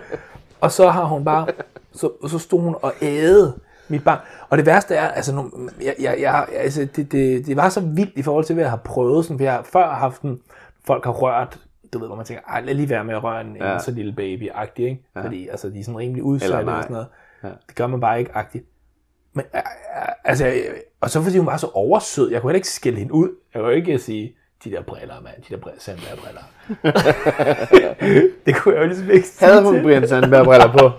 [0.60, 1.46] Og så har hun bare,
[1.94, 4.18] så, så stod hun og æde mit barn.
[4.48, 5.50] Og det værste er, altså, nu,
[5.84, 8.70] jeg, jeg, jeg, altså det, det, det var så vildt i forhold til, hvad jeg
[8.70, 9.24] har prøvet.
[9.24, 10.40] Sådan, for jeg har før haft en,
[10.86, 11.58] folk har rørt,
[11.92, 13.74] du ved, hvor man tænker, ej, lad lige være med at røre en, ja.
[13.74, 15.02] En så lille baby-agtig, ikke?
[15.16, 15.22] Ja.
[15.22, 17.06] Fordi altså, de er sådan rimelig udsatte og sådan noget.
[17.44, 17.48] Ja.
[17.48, 18.64] Det gør man bare ikke agtigt.
[19.32, 19.44] Men,
[20.24, 20.52] altså,
[21.00, 23.28] og så fordi hun var så oversød, jeg kunne heller ikke skælde hende ud.
[23.54, 26.42] Jeg kunne ikke sige, de der briller, mand, de der briller, Sandberg briller.
[28.46, 29.82] det kunne jeg jo ligesom ikke sige Havde hun.
[29.82, 30.90] Brian Sandberg briller på,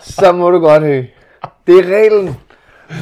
[0.00, 1.06] så må du godt høre.
[1.66, 2.36] Det er reglen.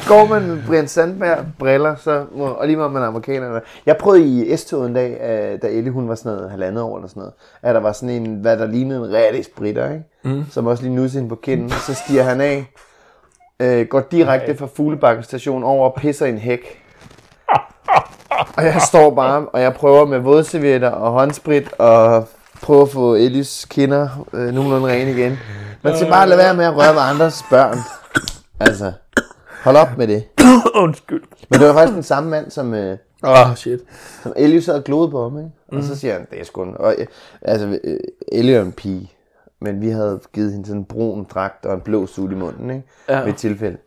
[0.07, 3.61] Går man med Brian Sandberg briller, så må, og lige meget med amerikanerne.
[3.85, 6.95] Jeg prøvede i S-toget en dag, øh, da Ellie hun var sådan noget halvandet år
[6.97, 10.03] eller sådan noget, at der var sådan en, hvad der lignede en rigtig spritter, ikke?
[10.23, 10.45] Mm.
[10.51, 11.69] som også lige nussede hende på kinden.
[11.69, 12.65] Så stiger han af,
[13.59, 16.79] øh, går direkte fra Fuglebakken station over og pisser en hæk.
[18.57, 22.27] Og jeg står bare, og jeg prøver med vådservietter og håndsprit og
[22.61, 25.39] prøver at få Ellis kinder øh, nogenlunde rene igen.
[25.81, 27.77] Man skal bare lade være med at røre ved andres børn.
[28.67, 28.91] Altså,
[29.63, 30.23] hold op med det.
[30.83, 31.23] Undskyld.
[31.49, 33.79] Men det var faktisk den samme mand, som, øh, oh, shit.
[34.23, 35.51] som Ellie sad og glodede på ham, ikke?
[35.67, 36.77] Og så siger han, det er sgu en...
[36.77, 37.07] Og, øh,
[37.41, 37.99] altså, øh,
[38.31, 39.11] er en pige,
[39.61, 42.69] men vi havde givet hende sådan en brun dragt og en blå sut i munden,
[42.69, 42.87] ikke?
[43.09, 43.23] Ja.
[43.23, 43.77] Ved tilfælde.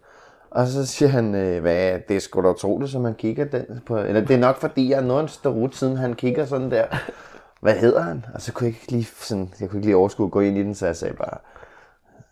[0.50, 3.64] Og så siger han, øh, hvad, det er sgu da utroligt, som han kigger den
[3.86, 6.70] på, eller det er nok fordi, jeg er noget en starut, siden han kigger sådan
[6.70, 6.84] der.
[7.60, 8.24] Hvad hedder han?
[8.34, 10.58] Og så kunne jeg ikke lige, sådan, jeg kunne ikke lige overskue at gå ind
[10.58, 11.38] i den, så jeg sagde bare,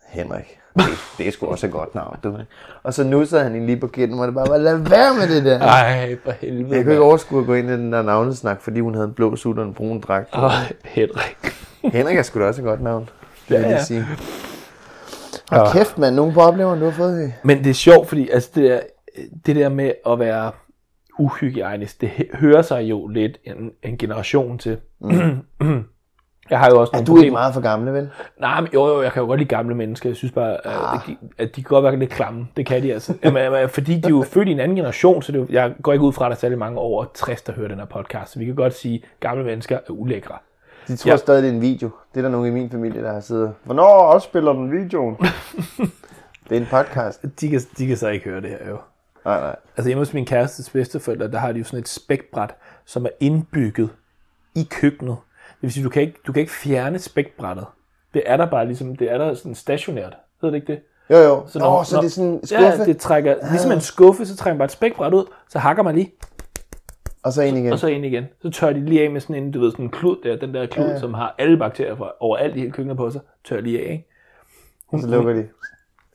[0.07, 0.83] Henrik, det,
[1.17, 2.29] det er sgu også et godt navn, du.
[2.31, 2.39] ved.
[2.83, 5.35] Og så nussede han hende lige på kinden, hvor det bare var, lad være med
[5.35, 5.59] det der.
[5.59, 6.75] Ej, for helvede.
[6.75, 9.13] Jeg kunne ikke overskue at gå ind i den der navnesnak, fordi hun havde en
[9.13, 10.29] blå sut og en brun dragt.
[10.37, 10.51] Åh,
[10.85, 11.37] Henrik.
[11.83, 13.09] Henrik er sgu da også et godt navn.
[13.49, 13.83] Det vil Ja, jeg lige ja.
[13.83, 14.05] sige.
[15.51, 16.15] Og kæft, mand.
[16.15, 17.15] Nogle problemer, du har fået.
[17.17, 17.31] Høgh.
[17.43, 18.79] Men det er sjovt, fordi altså, det, der,
[19.45, 20.51] det der med at være
[21.19, 24.77] uhygiejnisk, det hører sig jo lidt en, en generation til.
[25.01, 25.37] Mm.
[26.49, 28.09] jeg har jo også Er nogle du ikke meget for gamle, vel?
[28.39, 30.09] Nej, men jo, jo, jeg kan jo godt lide gamle mennesker.
[30.09, 30.93] Jeg synes bare, Ah.
[30.95, 32.47] at, de, at de kan godt være lidt klamme.
[32.57, 33.13] Det kan de altså.
[33.23, 35.73] Jamen, jamen, fordi de er jo født i en anden generation, så det jo- jeg
[35.83, 37.85] går ikke ud fra, at der er særlig mange over 60, der hører den her
[37.85, 38.31] podcast.
[38.31, 40.35] Så vi kan godt sige, at gamle mennesker er ulækre.
[40.87, 41.13] De tror Ja.
[41.13, 41.17] ja.
[41.17, 41.89] stadig, det er en video.
[42.13, 43.53] Det er der nogen i min familie, der har siddet.
[43.63, 45.15] Hvornår også spiller den videoen?
[46.49, 47.25] det er en podcast.
[47.41, 48.77] De kan, de kan så ikke høre det her jo.
[49.25, 49.55] Nej, nej.
[49.77, 52.55] Altså hjemme hos min kærestes bedsteforældre, der har de jo sådan et spækbræt,
[52.85, 53.89] som er indbygget
[54.55, 55.15] i køkkenet.
[55.65, 57.65] Det vil sige, du kan ikke, du kan ikke fjerne spækbrættet.
[58.13, 60.17] Det er der bare ligesom, det er der sådan stationært.
[60.41, 60.79] Ved du ikke det?
[61.09, 61.43] Jo, jo.
[61.47, 63.81] Så når- Nå, så når- det er sådan en skuffe, Ja, det trækker, ligesom en
[63.81, 66.11] skuffe, så trækker man bare et spækbræt ud, så hakker man lige,
[67.23, 67.73] og så ind igen.
[67.73, 68.25] og så ind igen.
[68.41, 70.53] Så tør de lige af med sådan en, du ved, sådan en klud der, den
[70.53, 70.99] der klud, ja.
[70.99, 74.07] som har alle bakterier fra overalt i hele køkkenet på sig, tør lige af, ikke?
[74.87, 75.39] og så lukker de.
[75.39, 75.49] Det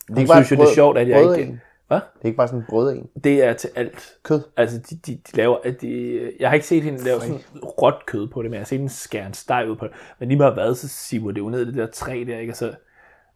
[0.09, 1.61] Hun ikke bare synes jo, et det er sjovt, at jeg ikke...
[1.91, 2.01] Hvad?
[2.01, 3.09] Det er ikke bare sådan en brød en.
[3.25, 4.13] Det er til alt.
[4.23, 4.41] Kød.
[4.57, 7.39] Altså, de, de, de laver, at de, jeg har ikke set hende lave sådan
[7.83, 9.95] råt kød på det, men jeg har set hende skære en steg ud på det.
[10.19, 12.53] Men lige meget hvad, så siver det jo ned i det der træ der, ikke?
[12.53, 12.73] Og så,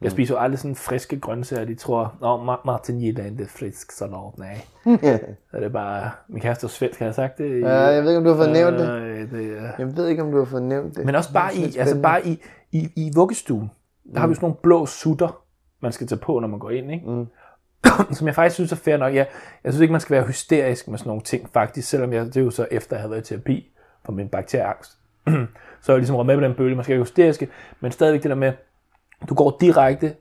[0.03, 3.49] jeg spiser jo aldrig sådan friske grøntsager, de tror, Nå, Ma- Martin Jylland, det er
[3.49, 4.61] frisk salat, nej.
[5.51, 7.61] Så er det bare, min kæreste er svensk, har jeg sagt det?
[7.61, 8.89] Ja, jeg ved ikke, om du har fået nævnt det.
[8.89, 9.71] Øh, det er...
[9.79, 11.07] Jeg ved ikke, om du har fået nævnt det.
[11.07, 13.71] Men også bare er i, altså bare i, i, i vuggestuen,
[14.15, 15.43] der har vi sådan nogle blå sutter,
[15.81, 17.11] man skal tage på, når man går ind, ikke?
[17.11, 17.27] Mm.
[18.17, 19.15] Som jeg faktisk synes er fair nok.
[19.15, 19.25] Ja,
[19.65, 22.37] jeg synes ikke, man skal være hysterisk med sådan nogle ting, faktisk, selvom jeg, det
[22.37, 23.73] er jo så efter, at jeg havde været i terapi
[24.05, 24.99] for min bakterieangst.
[25.83, 27.49] så er jeg ligesom med på den bølge, man skal være hysteriske,
[27.81, 28.53] men stadigvæk det der med,
[29.29, 30.15] du går direkte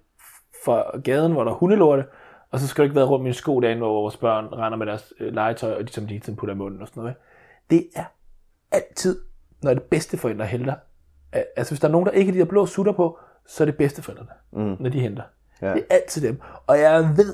[0.66, 2.06] fra gaden, hvor der er hundelorte,
[2.52, 4.78] og så skal du ikke være rundt med en sko derinde, hvor vores børn render
[4.78, 7.02] med deres øh, legetøj, og de som de hele tiden putter i munden og sådan
[7.02, 7.16] noget.
[7.70, 8.04] Det er
[8.72, 9.20] altid,
[9.62, 10.76] når det bedste forældre hælder.
[11.32, 13.66] Altså hvis der er nogen, der ikke har de der blå sutter på, så er
[13.66, 14.76] det bedsteforældrene, mm.
[14.80, 15.24] når de henter.
[15.62, 15.74] Ja.
[15.74, 16.42] Det er altid dem.
[16.68, 17.34] Og jeg ved,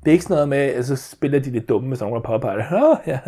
[0.00, 2.20] det er ikke sådan noget med, at så spiller de lidt dumme, er nogen, der
[2.20, 2.66] påpeger det.
[2.72, 3.18] Åh, ja.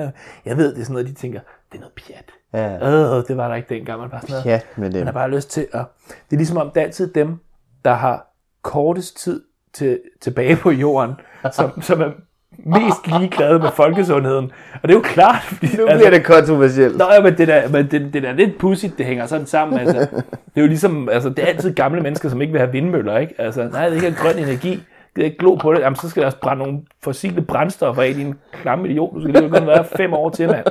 [0.44, 1.40] Jeg ved, det er sådan noget, de tænker,
[1.72, 2.30] det er noget pjat.
[2.52, 2.74] Ja.
[3.18, 4.46] Øh, det var der ikke dengang, man bare sådan noget.
[4.46, 5.06] Ja, med Man dem.
[5.06, 5.84] har bare lyst til at...
[6.08, 7.38] Det er ligesom om, det er altid dem,
[7.84, 11.14] der har kortest tid til, tilbage på jorden,
[11.56, 12.10] som, som er
[12.58, 14.52] mest ligeglade med folkesundheden.
[14.82, 15.66] Og det er jo klart, fordi...
[15.66, 16.98] altså, Nu bliver det kontroversielt.
[16.98, 19.78] Nå, ja, men det der, men det, det er lidt pudsigt, det hænger sådan sammen.
[19.78, 22.72] Altså, det er jo ligesom, altså, det er altid gamle mennesker, som ikke vil have
[22.72, 23.34] vindmøller, ikke?
[23.38, 24.82] Altså, nej, det ikke er grøn energi.
[25.16, 25.80] Det er ikke glo på det.
[25.80, 29.14] Jamen, så skal der også brænde nogle fossile brændstoffer af i din klamme idiot.
[29.14, 30.64] Du skal lige kun være fem år til, mand.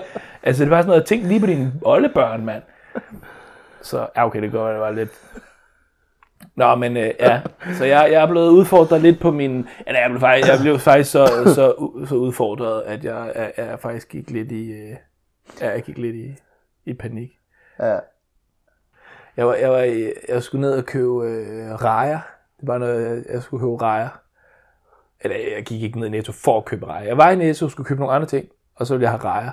[0.43, 2.61] Altså, det er bare sådan noget, tænk lige på dine oldebørn, mand.
[3.81, 5.09] Så, ja, okay, det går, det var lidt...
[6.55, 7.41] Nå, men øh, ja,
[7.73, 9.67] så jeg, jeg er blevet udfordret lidt på min...
[9.87, 13.79] Eller jeg blev faktisk, jeg blev faktisk så, så, så udfordret, at jeg, jeg, jeg
[13.79, 14.71] faktisk gik lidt i...
[14.71, 14.95] Øh,
[15.61, 16.35] jeg gik lidt i,
[16.85, 17.31] i panik.
[17.79, 17.99] Ja.
[19.37, 22.19] Jeg, var, jeg, var, i- jeg skulle ned og købe øh, rejer.
[22.59, 24.09] Det var noget, jeg, jeg skulle købe rejer.
[25.21, 27.07] Eller jeg gik ikke ned i Netto for at købe rejer.
[27.07, 29.23] Jeg var i Netto og skulle købe nogle andre ting, og så ville jeg have
[29.23, 29.51] rejer.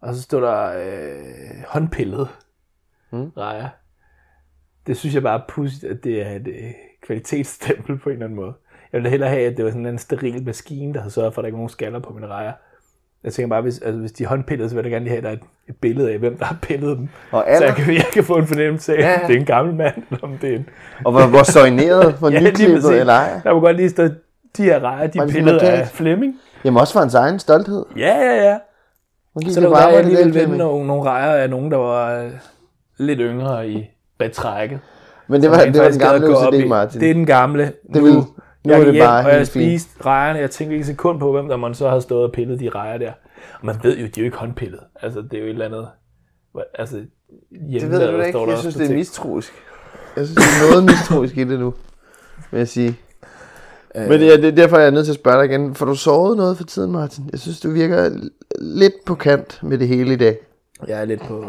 [0.00, 2.28] Og så stod der øh, håndpillet
[3.10, 3.28] Mm.
[3.36, 3.68] rejer.
[4.86, 6.70] Det synes jeg bare er pudsigt, at det er et øh,
[7.06, 8.52] kvalitetsstempel på en eller anden måde.
[8.92, 11.40] Jeg ville hellere have, at det var sådan en steril maskine, der havde sørget for,
[11.40, 12.52] at der ikke var nogen skaller på mine rejer.
[13.24, 15.24] Jeg tænker bare, hvis, altså, hvis de håndpillede, så vil jeg gerne lige have, at
[15.24, 17.08] der er et, et billede af, hvem der har pillet dem.
[17.30, 19.26] Og Så jeg kan, jeg kan få en fornemmelse af, Ja, ja.
[19.26, 20.68] det er en gammel mand, eller om det er en...
[21.04, 23.40] og hvor, hvor soigneret, hvor Ja, nyklippet eller ej.
[23.44, 24.04] Der må godt lige stå,
[24.56, 25.86] de her rejer, de er det pillet af?
[25.88, 26.34] Flemming.
[26.64, 27.84] Jamen også for hans egen stolthed.
[27.96, 28.58] Ja, ja, ja.
[29.50, 30.58] Så bare var jeg alligevel Flemming.
[30.58, 32.30] nogle, nogle rejer af nogen, der var øh,
[32.98, 34.80] lidt yngre i betrækket.
[35.28, 36.68] Men det var, Som det var den gamle OCD.
[36.68, 37.00] Martin.
[37.00, 37.72] Det er den gamle.
[37.94, 38.26] Det vil- nu
[38.64, 39.80] jeg er det hjem, bare og jeg helt fint.
[39.80, 40.38] spiste rejerne.
[40.38, 42.68] Jeg tænkte ikke en sekund på, hvem der man så havde stået og pillet de
[42.68, 43.12] rejer der.
[43.60, 44.80] Og man ved jo, de er jo ikke håndpillet.
[45.02, 45.88] Altså, det er jo et eller andet...
[46.74, 48.50] Altså, Det ved du da ikke.
[48.50, 48.96] Jeg synes, det er mis...
[48.96, 49.52] mistroisk.
[50.16, 51.74] Jeg synes, det er noget mistroisk i det nu,
[52.50, 52.96] vil jeg sige.
[53.94, 55.74] Øh, Men det er, det er derfor, jeg er nødt til at spørge dig igen.
[55.74, 57.28] Får du sovet noget for tiden, Martin?
[57.32, 58.10] Jeg synes, du virker
[58.60, 60.38] lidt på kant med det hele i dag.
[60.88, 61.44] Jeg er lidt på...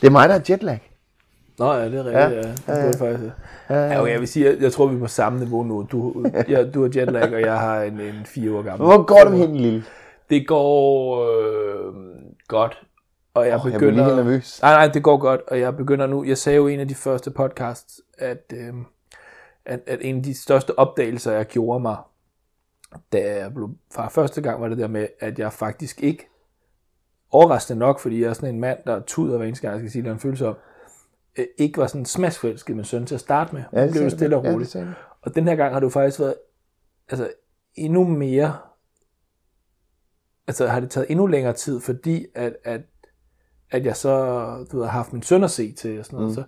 [0.00, 0.87] Det er mig, der er jetlag.
[1.58, 2.14] Nå ja, det er rigtigt.
[2.14, 2.28] Ja.
[2.28, 2.42] Ja, ja.
[2.42, 2.90] Det Ja, ja.
[2.90, 3.32] faktisk...
[3.70, 5.86] Ja, Ja, okay, jeg vil sige, jeg, jeg tror, vi er på samme niveau nu.
[5.92, 8.86] Du, ja, du har jetlag, og jeg har en, en fire år gammel.
[8.86, 9.84] Hvor går det hende, lille?
[10.30, 11.94] Det går øh,
[12.48, 12.82] godt,
[13.34, 13.94] og jeg Jeg bliver begynder...
[13.94, 14.62] lige helt nervøs.
[14.62, 16.24] Nej, nej, det går godt, og jeg begynder nu...
[16.24, 18.74] Jeg sagde jo i en af de første podcasts, at, øh,
[19.66, 21.96] at, at en af de største opdagelser, jeg gjorde mig,
[23.12, 26.28] da jeg blev far første gang, var det der med, at jeg faktisk ikke,
[27.30, 29.90] overraskende nok, fordi jeg er sådan en mand, der tuder hver eneste gang, jeg skal
[29.90, 30.54] sige, er en følelse om,
[31.38, 33.62] øh, ikke var sådan smadsforelsket med søn til at starte med.
[33.72, 34.38] Ja, det blev det stille du.
[34.38, 34.74] og Ja, det roligt.
[34.74, 34.86] du.
[35.22, 36.34] Og den her gang har jo faktisk været
[37.08, 37.30] altså,
[37.74, 38.56] endnu mere,
[40.46, 42.80] altså har det taget endnu længere tid, fordi at, at,
[43.70, 46.30] at jeg så du ved, har haft min søn at se til og sådan noget.
[46.30, 46.34] Mm.
[46.34, 46.42] Så,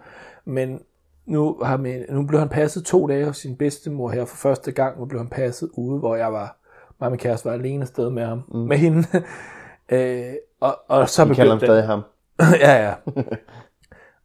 [0.45, 0.81] men
[1.27, 4.73] nu, har min, nu blev han passet to dage hos sin bedstemor her for første
[4.73, 6.57] gang, hvor blev han passet ude, hvor jeg var,
[7.01, 8.59] mig og min kæreste var alene afsted med ham, mm.
[8.59, 9.05] med hende.
[9.93, 12.03] øh, og, og så Vi kalder ham begyndte stadig ham.
[12.66, 12.95] ja, ja.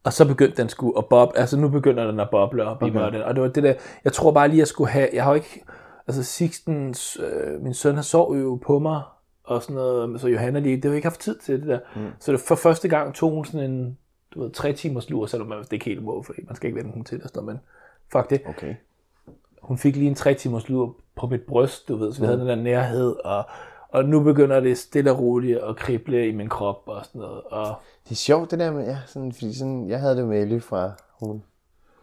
[0.06, 2.86] Og så begyndte den sgu at boble, altså nu begynder den at boble op okay.
[2.86, 5.24] i mig, og, det var det der, jeg tror bare lige, jeg skulle have, jeg
[5.24, 5.64] har jo ikke,
[6.06, 9.02] altså Sixtens, øh, min søn har sovet jo på mig,
[9.44, 11.78] og sådan noget, så Johanna lige, det har jeg ikke haft tid til det der.
[11.96, 12.06] Mm.
[12.20, 13.98] Så det for første gang tog hun sådan en,
[14.34, 16.78] du ved, tre timers lur, selvom man det ikke helt må, fordi man skal ikke
[16.78, 17.60] vende hun til og sådan noget, men
[18.12, 18.40] fuck det.
[18.48, 18.74] Okay.
[19.62, 22.40] Hun fik lige en tre timers lur på mit bryst, du ved, så vi havde
[22.40, 23.44] den der nærhed, og,
[23.96, 27.42] og nu begynder det stille og roligt at krible i min krop og sådan noget,
[27.42, 30.42] og Det er sjovt det der med, ja, sådan, fordi sådan, jeg havde det med
[30.42, 31.42] Ellie fra hun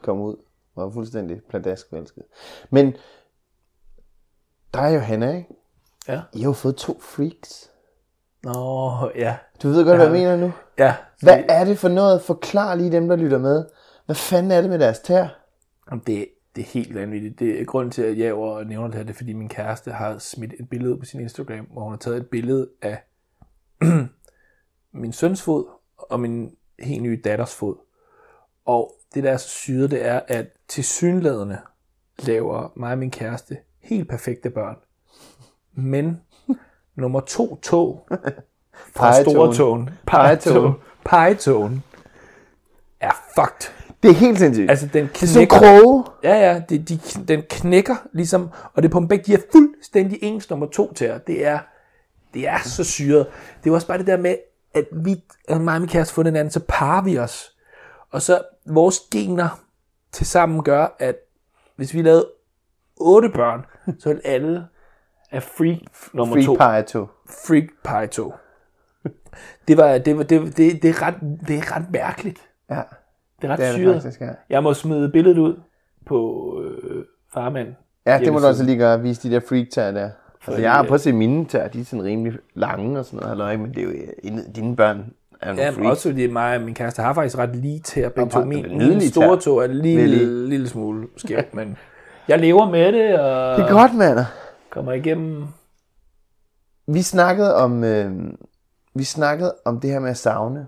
[0.02, 0.36] kom ud,
[0.76, 2.24] var fuldstændig pladask forelsket.
[2.70, 2.96] Men
[4.74, 5.50] der er Johanna, ikke?
[6.08, 6.22] ja.
[6.34, 7.72] I har jo fået to freaks.
[8.44, 9.38] Nå, ja.
[9.64, 10.52] Du ved godt, hvad jeg mener nu.
[10.78, 12.22] Ja, Hvad er det for noget?
[12.22, 13.66] Forklar lige dem, der lytter med.
[14.06, 15.28] Hvad fanden er det med deres tær?
[15.92, 17.40] Jamen, det, det er helt vanvittigt.
[17.40, 19.92] Det er grunden til, at jeg over nævner det her, det er, fordi min kæreste
[19.92, 23.04] har smidt et billede på sin Instagram, hvor hun har taget et billede af
[25.02, 25.66] min søns fod
[25.98, 27.76] og min helt nye datters fod.
[28.66, 31.58] Og det, der er så syret, det er, at til synlædende
[32.20, 34.76] laver mig og min kæreste helt perfekte børn.
[35.74, 36.22] Men
[36.96, 38.08] nummer to tog
[38.96, 40.74] fra store tåen, Pegetåen.
[41.06, 41.84] pegetåen,
[43.00, 43.83] er fucked.
[44.04, 44.70] Det er helt sindssygt.
[44.70, 46.04] Altså, den det er sådan knækker, kroge.
[46.24, 50.66] Ja, ja, det, de, den knækker ligesom, og det begge, de er fuldstændig ens nummer
[50.66, 51.60] to til Det er,
[52.34, 53.28] det er så syret.
[53.64, 54.36] Det er også bare det der med,
[54.74, 57.56] at vi, at mig og min kæreste fundet hinanden, så parer vi os.
[58.12, 59.64] Og så vores gener
[60.12, 61.16] til sammen gør, at
[61.76, 62.30] hvis vi lavede
[62.98, 63.66] otte børn,
[64.00, 64.66] så ville alle
[65.32, 65.80] af freak
[66.14, 66.54] nummer Free to.
[66.54, 67.08] pie to.
[67.48, 68.34] Freak pie to.
[69.68, 71.16] Det, var, det, var, det, det, det, er ret,
[71.48, 72.40] det er ret mærkeligt.
[72.70, 72.82] Ja,
[73.44, 73.94] Det er ret det er det syret.
[74.02, 74.30] faktisk, ja.
[74.50, 75.56] Jeg må smide billedet ud
[76.06, 77.68] på øh, farmand.
[78.06, 80.04] Ja, det må du også lige gøre, vise de der freak tær der.
[80.04, 83.00] Altså, Fordi, jeg har øh, prøvet at se mine tær, de er sådan rimelig lange
[83.00, 83.90] og sådan noget, halløj, men det er jo,
[84.24, 85.06] øh, dine børn
[85.42, 85.90] er Ja, freaks.
[85.90, 88.46] også fordi mig og min kæreste har faktisk ret lige til at begge to.
[88.46, 89.76] Min, min store tog er en I?
[89.82, 91.78] lille, lille smule skæv, men
[92.28, 94.20] jeg lever med det og Det er godt, mand.
[94.70, 95.44] kommer igennem.
[96.88, 98.12] Vi snakkede om, øh,
[98.96, 100.68] vi snakkede om det her med at savne.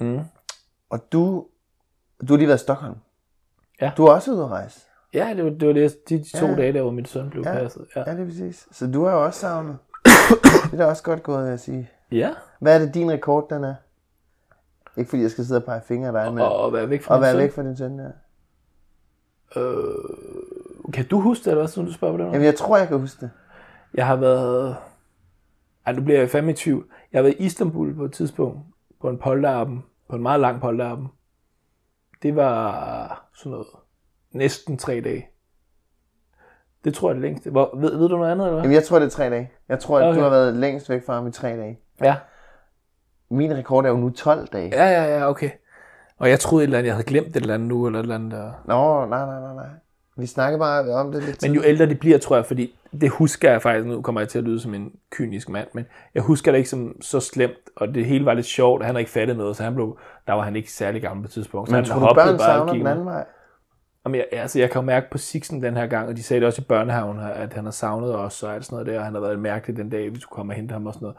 [0.00, 0.20] Mm.
[0.90, 1.44] Og du,
[2.28, 2.94] du har lige været i Stockholm.
[3.80, 3.92] Ja.
[3.96, 4.80] Du er også ude at rejse.
[5.14, 6.54] Ja, det var, det var det, de to Ja.
[6.56, 7.52] dage, der hvor min søn blev Ja.
[7.52, 7.86] passet.
[7.96, 8.02] Ja.
[8.06, 8.68] Ja, det er præcis.
[8.72, 9.78] Så du har jo også savnet.
[10.70, 11.90] det er da også godt gået, vil jeg sige.
[12.12, 12.30] ja.
[12.60, 13.74] Hvad er det, din rekord, den er?
[14.96, 17.02] Ikke fordi jeg skal sidde og pege fingre af dig, men Og, og være væk
[17.02, 18.10] fra min være væk fra din søn der.
[20.92, 22.24] Kan du huske det, eller hvad, siden du spørger på det?
[22.24, 23.30] Jamen, jeg tror, jeg kan huske det.
[23.94, 24.76] Jeg har været...
[25.86, 26.84] Ej, nu bliver jeg fandme i tvivl.
[27.12, 28.58] Jeg har været i Istanbul på et tidspunkt,
[29.00, 31.08] på en polterappen, på en meget lang polterappen.
[32.22, 33.66] Det var sådan noget,
[34.32, 35.28] næsten tre dage.
[36.84, 37.50] Det tror jeg er det længste.
[37.50, 38.62] Hvor, ved, ved du noget andet, eller hvad?
[38.62, 39.50] Jamen, jeg tror, det er tre dage.
[39.68, 40.18] Jeg tror, at Okay.
[40.18, 41.78] du har været længst væk fra ham i tre dage.
[42.00, 42.16] Ja.
[43.30, 44.68] Min rekord er jo nu 12 dage.
[44.72, 45.50] Ja, ja, ja, okay.
[46.18, 48.02] Og jeg troede et eller andet, jeg havde glemt et eller andet nu, eller et
[48.02, 48.52] eller andet der.
[48.64, 49.66] Nå, nej, nej, nej, nej.
[50.16, 53.10] Vi snakker bare om det lidt Men jo ældre de bliver, tror jeg, fordi det
[53.10, 56.22] husker jeg faktisk, nu kommer jeg til at lyde som en kynisk mand, men jeg
[56.22, 58.98] husker det ikke som så slemt, og det hele var lidt sjovt, og han har
[58.98, 61.68] ikke fattet noget, så han blev, der var han ikke særlig gammel på et tidspunkt.
[61.68, 63.24] Så Men han tror du, børn og savner den anden vej?
[64.04, 66.40] Jamen, jeg, altså, jeg kan jo mærke på Sixen den her gang, og de sagde
[66.40, 69.04] det også i børnehaven, at han har savnet os, og alt sådan noget der, og
[69.04, 71.12] han har været mærkelig den dag, vi skulle komme og hente ham og sådan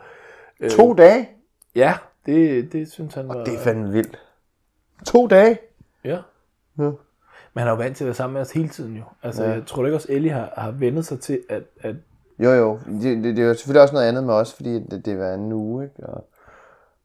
[0.59, 0.71] noget.
[0.71, 1.29] To dage?
[1.75, 1.93] Ja,
[2.25, 3.43] det, det synes han var...
[3.43, 4.19] Det er fandme vildt.
[5.05, 5.57] To dage?
[6.03, 6.17] Ja.
[6.79, 6.91] Ja.
[7.53, 9.03] Men han er jo vant til at være sammen med os hele tiden jo.
[9.23, 9.49] Altså, ja.
[9.49, 11.95] jeg tror ikke også, Ellie har, har vendet sig til, at, at
[12.39, 12.79] Jo, jo.
[12.85, 15.33] Det, det, det er jo selvfølgelig også noget andet med os, fordi det, det var
[15.33, 16.07] en uge, ikke?
[16.07, 16.27] Og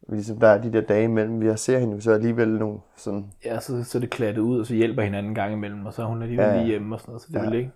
[0.09, 3.31] ligesom der er de der dage imellem, vi ser hende så alligevel nogle sådan...
[3.45, 5.95] ja, så, så er det klattet ud, og så hjælper hinanden en gang imellem, og
[5.95, 7.43] så er hun alligevel Ja, ja, lige hjemme og sådan noget, så det Ja.
[7.45, 7.51] ja.
[7.51, 7.73] vil ikke.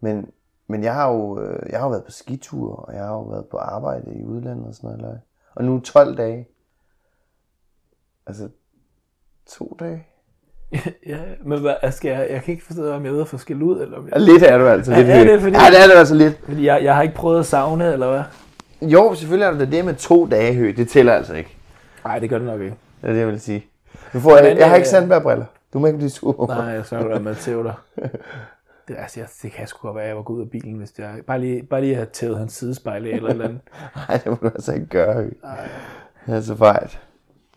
[0.00, 0.30] Men,
[0.66, 3.22] men jeg har jo øh, jeg har jo været på skitur, og jeg har jo
[3.22, 4.98] været på arbejde i udlandet og sådan noget.
[4.98, 5.18] Eller?
[5.54, 6.48] Og nu 12 dage.
[8.26, 8.48] Altså,
[9.46, 10.06] to dage?
[11.06, 13.38] Ja, men hvad, altså, skal jeg, jeg kan ikke forstå, om jeg ved at få
[13.38, 14.92] skilt ud, eller om jeg, lidt er du altså.
[14.92, 16.40] Ja, Lidt er det fordi- Ja, det er det altså lidt.
[16.44, 18.22] fordi jeg, jeg har ikke prøvet at savne, eller hvad?
[18.88, 20.72] Jo, selvfølgelig er det det med to dage hø.
[20.76, 21.56] Det tæller altså ikke.
[22.04, 22.76] Nej, det gør det nok ikke.
[23.02, 23.66] Det er det, jeg vil sige.
[24.12, 25.44] Du får, jeg, Men, jeg har øh, ikke sandbærbriller.
[25.72, 26.46] Du må ikke blive sur.
[26.46, 27.74] Nej, jeg så der med tæv dig.
[28.88, 30.74] Det, altså, jeg, det kan sgu godt være, at jeg var gået ud af bilen,
[30.78, 33.60] hvis jeg bare lige, bare lige havde tævet hans sidespejl af, eller eller andet.
[34.08, 35.30] Nej, det må du altså ikke gøre, hø.
[36.26, 36.96] Det er så fejl.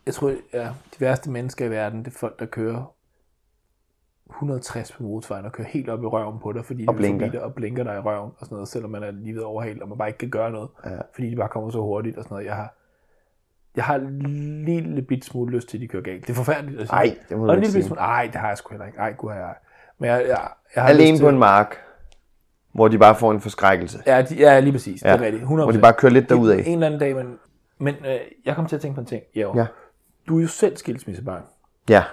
[0.06, 2.94] Jeg tror, ja, de værste mennesker i verden, det er folk, der kører
[4.30, 7.06] 160 på motorvejen og kører helt op i røven på dig, fordi Og de vil
[7.08, 7.32] forbi blinker.
[7.32, 9.82] dig og blinker dig i røven og sådan noget, selvom man er lige ved overhældt,
[9.82, 10.90] og man bare ikke kan gøre noget, Ja.
[11.16, 12.46] fordi de bare kommer så hurtigt og sådan noget.
[12.46, 12.74] Jeg har,
[13.76, 14.22] jeg har en
[14.66, 16.22] lille bit smule lyst til, at de kører galt.
[16.28, 16.96] Det er forfærdeligt at sige.
[16.98, 17.88] Ej, det må du Og en ikke lille bit sige.
[17.88, 18.98] smule, ej, det har jeg sgu heller ikke.
[18.98, 19.54] Ej, gud har jeg.
[20.00, 21.78] Men jeg, jeg, jeg har Alene på til, en mark,
[22.72, 24.00] hvor de bare får en forskrækkelse.
[24.06, 25.04] Ja, de, ja, lige præcis.
[25.04, 25.14] Ja.
[25.14, 25.44] Det er rigtigt.
[25.44, 25.48] 100%.
[25.48, 26.58] Hvor de bare kører lidt derudad.
[26.60, 27.38] En eller anden dag, men,
[27.78, 29.24] men øh, jeg kom til at tænke på en ting.
[29.36, 29.54] Jo.
[29.56, 29.66] Ja.
[30.28, 31.42] Du er jo selv skilsmissebarn.
[31.90, 32.04] Ja.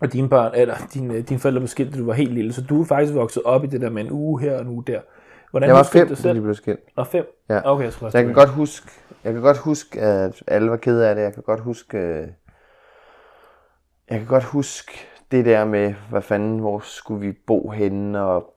[0.00, 2.52] Og dine børn, eller dine, øh, dine forældre blev skilt, da du var helt lille,
[2.52, 4.68] så du er faktisk vokset op i det der med en uge her og en
[4.68, 5.00] uge der.
[5.50, 6.36] Hvordan Jeg var fem, da selv?
[6.36, 6.80] de blev skilt.
[6.96, 7.26] Og fem?
[7.48, 7.60] Ja.
[7.72, 8.90] Okay, jeg Så jeg kan godt huske,
[9.24, 11.22] jeg kan godt huske, at alle var kede af det.
[11.22, 12.26] Jeg kan godt huske, øh,
[14.10, 14.92] jeg kan godt huske
[15.30, 18.54] det der med, hvad fanden, hvor skulle vi bo henne, og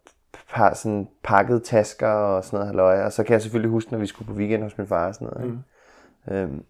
[0.54, 3.04] par, sådan pakket tasker og sådan noget halløj.
[3.06, 5.16] Og så kan jeg selvfølgelig huske, når vi skulle på weekend hos min far og
[5.16, 5.46] sådan noget.
[5.46, 6.42] Ikke?
[6.42, 6.64] Øhm.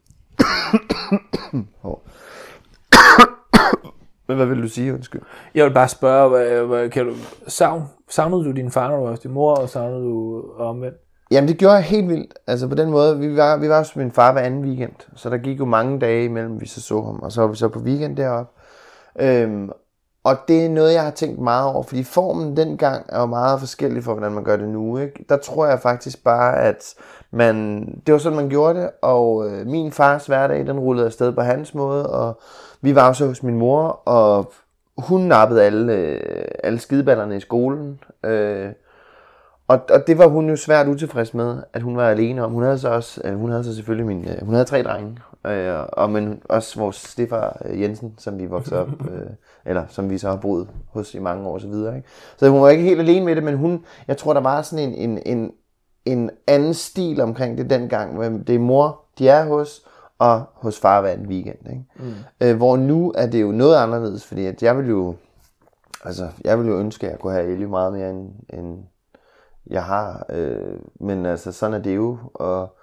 [1.81, 2.03] Hov.
[4.27, 5.21] Men hvad vil du sige, undskyld?
[5.55, 7.13] Jeg vil bare spørge, hvad, hvad, kan du,
[7.47, 10.97] savn, savnede du din far, når du var din mor, og savnede du omvendt?
[11.31, 12.33] Jamen det gjorde jeg helt vildt.
[12.47, 15.29] Altså på den måde, vi var, vi var hos min far hver anden weekend, så
[15.29, 17.67] der gik jo mange dage imellem, vi så så ham, og så var vi så
[17.67, 18.51] på weekend deroppe.
[19.19, 19.69] Øhm,
[20.23, 23.59] og det er noget, jeg har tænkt meget over, fordi formen dengang er jo meget
[23.59, 24.97] forskellig fra, hvordan man gør det nu.
[24.97, 25.25] Ikke?
[25.29, 26.95] Der tror jeg faktisk bare, at
[27.31, 31.31] man, det var sådan, man gjorde det, og øh, min fars hverdag, den rullede afsted
[31.31, 32.41] på hans måde, og
[32.83, 34.53] vi var jo så hos min mor, og
[34.97, 37.99] hun nappede alle, øh, alle skideballerne i skolen.
[38.25, 38.69] Øh,
[39.67, 42.51] og, og det var hun jo svært utilfreds med, at hun var alene om.
[42.51, 45.17] Hun havde så også, øh, hun havde så selvfølgelig min, øh, hun havde tre drenge,
[45.47, 49.27] øh, og men også vores stefar øh, Jensen, som vi voksede op, øh,
[49.65, 51.95] eller som vi så har boet hos i mange år og så videre.
[51.95, 52.07] Ikke?
[52.37, 54.89] Så hun var ikke helt alene med det, men hun, jeg tror der var sådan
[54.89, 55.51] en, en, en,
[56.05, 59.85] en anden stil omkring det dengang, hvor det er mor, de er hos,
[60.19, 61.69] og hos far hver en weekend.
[61.69, 61.85] Ikke?
[61.95, 62.13] Mm.
[62.41, 65.15] Øh, hvor nu er det jo noget anderledes, fordi at jeg vil jo,
[66.03, 68.83] altså jeg vil jo ønske, at jeg kunne have Ellie meget mere end, end
[69.67, 70.25] jeg har.
[70.29, 72.17] Øh, men altså, sådan er det jo.
[72.33, 72.75] Og,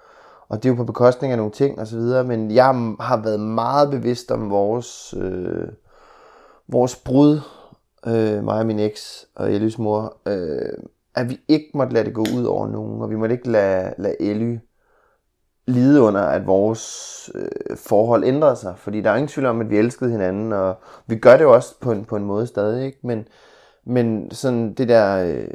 [0.49, 2.23] og det er jo på bekostning af nogle ting og så videre.
[2.23, 5.67] Men jeg har været meget bevidst om vores, øh,
[6.67, 7.39] vores brud,
[8.07, 10.73] øh, mig og min eks og Ellys mor, øh,
[11.15, 13.01] at vi ikke måtte lade det gå ud over nogen.
[13.01, 14.57] Og vi måtte ikke lade, lade Elly
[15.71, 18.73] lide under, at vores øh, forhold ændrede sig.
[18.77, 20.75] Fordi der er ingen tvivl om, at vi elskede hinanden, og
[21.07, 22.97] vi gør det jo også på en, på en måde stadig, ikke?
[23.03, 23.27] Men,
[23.85, 25.25] men sådan det der...
[25.25, 25.47] Øh,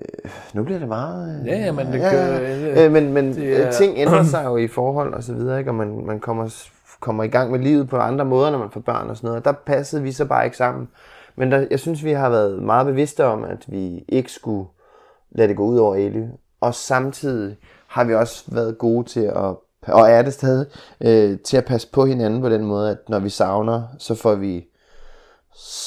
[0.55, 1.41] nu bliver det meget...
[1.41, 4.45] Øh, Ja, ja, men det ja, gør- øh, men men det er- ting ændrer sig
[4.45, 5.71] jo i forhold og så videre, ikke?
[5.71, 6.55] Og man, man kommer,
[7.01, 9.45] kommer i gang med livet på andre måder, når man får børn og sådan noget.
[9.45, 10.89] Der passede vi så bare ikke sammen.
[11.37, 14.69] Men der, jeg synes, vi har været meget bevidste om, at vi ikke skulle
[15.31, 16.25] lade det gå ud over Elly.
[16.61, 17.57] Og samtidig
[17.87, 19.55] har vi også været gode til at,
[19.87, 20.67] og er det stadig,
[21.01, 24.35] øh, til at passe på hinanden på den måde, at når vi savner, så får
[24.35, 24.65] vi,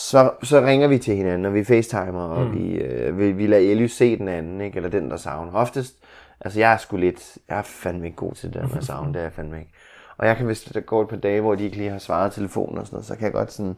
[0.10, 2.54] så, så ringer vi til hinanden, og vi facetimer, og Mm.
[2.54, 4.76] vi, øh, vi, vi lader Elly se den anden, ikke?
[4.78, 5.54] eller den, der savner.
[5.54, 5.94] Oftest,
[6.42, 8.84] altså jeg er sgu lidt, jeg er fandme ikke god til det der med at
[8.84, 9.72] savne, det er jeg fandme ikke.
[10.18, 12.32] Og jeg kan, hvis der går et par dage, hvor de ikke lige har svaret
[12.34, 13.76] telefonen og sådan noget, så kan jeg godt sådan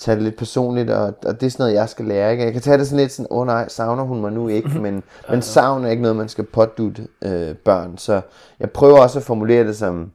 [0.00, 2.32] tage det lidt personligt, og, og det er sådan noget, jeg skal lære.
[2.32, 2.44] Ikke?
[2.44, 4.68] Jeg kan tage det sådan lidt sådan, åh oh, nej, savner hun mig nu ikke,
[4.82, 7.98] men, men savn er ikke noget, man skal pådutte øh, børn.
[7.98, 8.20] Så
[8.60, 10.12] jeg prøver også at formulere det som,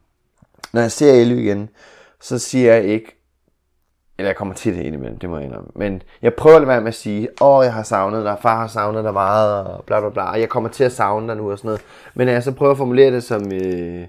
[0.74, 1.70] når jeg ser Elly igen,
[2.22, 3.22] så siger jeg ikke,
[4.18, 5.70] eller jeg kommer til det indimellem, det må jeg indrømme.
[5.76, 8.68] Men jeg prøver at være med at sige, åh, jeg har savnet dig, far har
[8.68, 11.52] savnet dig meget, og bla bla bla, og jeg kommer til at savne dig nu
[11.52, 11.82] og sådan noget.
[12.16, 14.08] Men jeg så prøver at formulere det som, øh,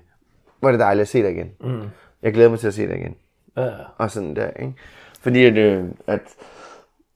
[0.61, 1.51] hvor er det dejligt at se dig igen.
[1.61, 1.83] Mm.
[2.23, 3.15] Jeg glæder mig til at se dig igen.
[3.57, 3.71] Ja.
[3.99, 4.75] Og sådan der, ikke?
[5.27, 6.21] Fordi at, øh, at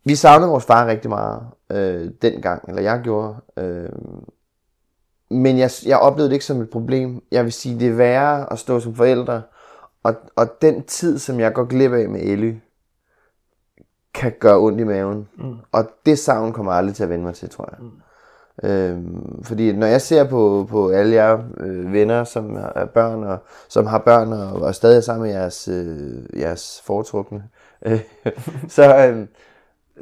[0.04, 1.42] vi savnede vores far rigtig meget
[1.72, 3.36] øh, dengang, eller jeg gjorde.
[3.56, 3.88] Øh,
[5.30, 7.22] men jeg, jeg oplevede det ikke som et problem.
[7.32, 9.42] Jeg vil sige, det er værre at stå som forældre,
[10.02, 12.54] og, og den tid, som jeg går glip af med Elly,
[14.14, 15.28] kan gøre ondt i maven.
[15.38, 15.56] Mm.
[15.72, 17.78] Og det savn kommer jeg aldrig til at vende mig til, tror jeg.
[17.80, 18.68] Mm.
[18.68, 23.38] Øhm, fordi når jeg ser på, på alle jer øh, venner, som er børn, og
[23.68, 27.59] som har børn, og, og stadig er sammen med jeres, øh, jeres foretrukne, øh,
[28.68, 29.26] så, øh,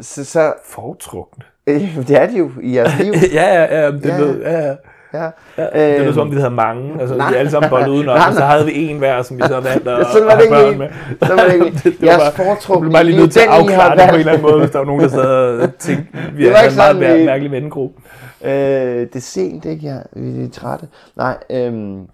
[0.01, 1.45] så, så Foretrukne.
[1.66, 3.12] øh, det er de jo i jeres liv.
[3.33, 4.18] ja, ja, ja, det Ja.
[4.18, 4.74] lød, ja, ja.
[5.14, 5.31] Ja.
[5.59, 7.01] Ja, det lød Øhm, som om, vi havde mange.
[7.01, 7.31] Altså, nej.
[7.31, 9.91] vi alle sammen bollet udenom, og så havde vi en hver, som vi så valgte
[9.91, 10.93] at Sådan var det ikke helt.
[11.22, 14.09] Sådan var det ikke det, det Jeres foretrukne bare lige nødt til at afklare det
[14.09, 16.62] på en eller anden måde, hvis der var nogen, der sad og tænkte, vi er
[16.62, 18.03] en meget mær- mærkelig vennegruppe.
[18.45, 18.51] Øh,
[19.01, 19.87] det er sent, ikke?
[19.87, 20.87] Jeg, vi er trætte.
[21.16, 22.07] Nej, øhm,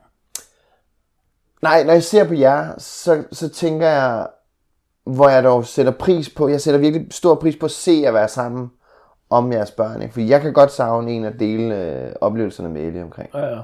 [1.63, 4.27] nej, når jeg ser på jer, så, så tænker jeg,
[5.05, 8.11] hvor jeg dog sætter pris på, jeg sætter virkelig stor pris på at se jer
[8.11, 8.71] være sammen
[9.31, 10.03] om jeres børn.
[10.03, 10.13] Ikke?
[10.13, 13.31] Fordi jeg kan godt savne en at dele øh, oplevelserne med Ellie omkring.
[13.35, 13.61] Ja, ja.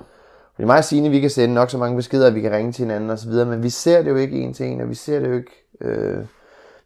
[0.54, 2.72] Fordi mig og Signe, vi kan sende nok så mange beskeder, at vi kan ringe
[2.72, 4.88] til hinanden og så videre, men vi ser det jo ikke en til en, og
[4.88, 6.24] vi ser det jo ikke, øh,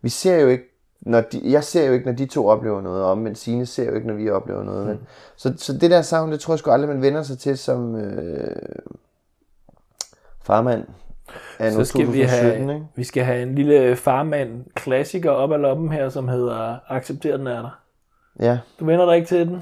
[0.03, 0.65] vi ser jo ikke,
[1.01, 3.85] når de, jeg ser jo ikke, når de to oplever noget, og men Signe ser
[3.85, 4.87] jo ikke, når vi oplever noget.
[4.87, 5.01] Men,
[5.37, 7.97] så, så det der savn, det tror jeg sgu aldrig, man vender sig til som
[7.97, 8.57] øh,
[10.43, 10.85] farmand
[11.72, 12.29] Så skal vi 2017,
[12.68, 12.87] have, ikke?
[12.97, 17.47] vi skal have en lille farmand klassiker op ad loppen her, som hedder Accepter den
[17.47, 17.79] er der.
[18.41, 19.55] Ja, Du vender dig ikke til den?
[19.55, 19.61] det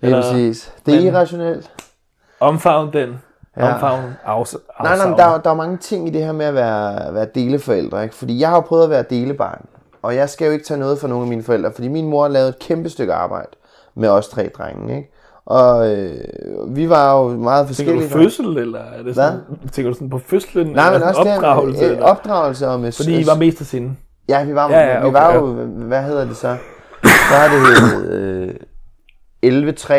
[0.00, 0.72] er Eller- præcis.
[0.86, 1.70] Det er irrationelt.
[2.40, 3.18] Omfavn den.
[3.56, 3.74] Ja.
[3.74, 6.46] Omfavn afs- Nej, nej, men der, er- der er mange ting i det her med
[6.46, 8.14] at være, være deleforældre, ikke?
[8.14, 9.66] Fordi jeg har prøvet at være delebarn,
[10.02, 12.28] og jeg skal jo ikke tage noget fra nogle af mine forældre, fordi min mor
[12.28, 13.48] lavede et kæmpe stykke arbejde
[13.94, 15.10] med os tre drenge, ikke?
[15.50, 16.14] Og øh,
[16.76, 18.24] vi var jo meget Tænker du forskellige.
[18.24, 19.40] fødsel, eller er det sådan,
[19.72, 20.66] tænker du sådan på fødslen?
[20.66, 21.84] Nej, men også opdragelse?
[21.84, 21.98] eller?
[21.98, 23.94] øh, opdragelse og med Fordi I var mest af sinde.
[24.28, 25.34] Ja, vi var, Ja, ja, vi okay, var ja.
[25.36, 26.56] jo, hvad hedder det så?
[27.02, 28.54] Så har det heddet
[29.44, 29.94] øh, 11-3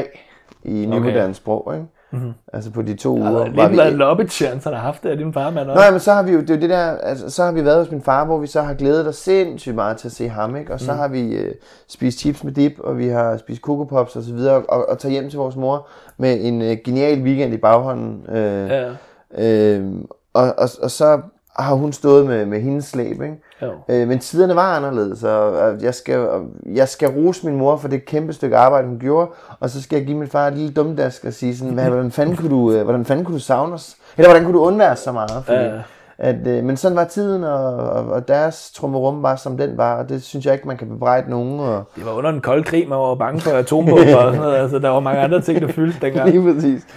[0.63, 1.85] i nymoderne sprog, ikke?
[2.11, 2.31] Mm-hmm.
[2.53, 3.29] Altså på de to uger.
[3.31, 5.83] Har vi- lidt været loppet-chance, han har haft det af din farmand også.
[5.83, 7.65] ja, men så har vi jo, det er jo det der, altså, så har vi
[7.65, 10.29] været hos min far, hvor vi så har glædet os sindssygt meget til at se
[10.29, 10.73] ham, ikke?
[10.73, 10.97] Og så mm.
[10.97, 11.53] har vi øh,
[11.89, 14.99] spist chips med dip, og vi har spist Coco Pops og så videre, og, og
[14.99, 15.87] tager hjem til vores mor
[16.17, 18.25] med en øh, genial weekend i baghånden.
[18.35, 18.89] Øh, Ja,
[19.37, 19.85] øh,
[20.33, 21.21] og, og, og så
[21.55, 23.41] har hun stået med, med hendes slæb, ikke?
[23.61, 23.71] jo.
[23.89, 27.87] Øh, men tiderne var anderledes, og, jeg, skal, og jeg skal rose min mor for
[27.87, 29.27] det kæmpe stykke arbejde, hun gjorde,
[29.59, 32.11] og så skal jeg give min far et lille dumdask og sige sådan, hvad, hvordan,
[32.11, 33.95] fanden kunne du, øh, hvordan fanden kunne du savne os?
[34.17, 35.43] Eller hvordan kunne du undvære så meget?
[35.45, 35.81] Fordi, Ja.
[36.23, 39.97] At, øh, men sådan var tiden, og, og, og deres trummerum var, som den var,
[39.97, 41.59] og det synes jeg ikke, man kan bebrejde nogen.
[41.59, 44.55] Og, Det var under den kolde krig, man var bange for atombomber og sådan noget.
[44.55, 46.29] Altså, der var mange andre ting, der fyldte dengang.
[46.29, 46.87] Lige præcis.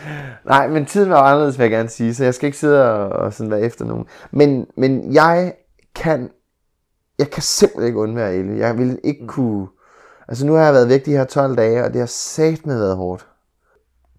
[0.45, 3.09] Nej, men tiden var anderledes, vil jeg gerne sige, så jeg skal ikke sidde og,
[3.09, 4.07] og sådan være efter nogen.
[4.31, 5.53] Men, men jeg
[5.95, 6.31] kan,
[7.19, 8.59] jeg kan simpelthen ikke undvære Ellie.
[8.67, 9.67] Jeg ville ikke kunne,
[10.29, 12.79] altså nu har jeg været væk de her 12 dage, og det har sat med
[12.79, 13.27] været hårdt.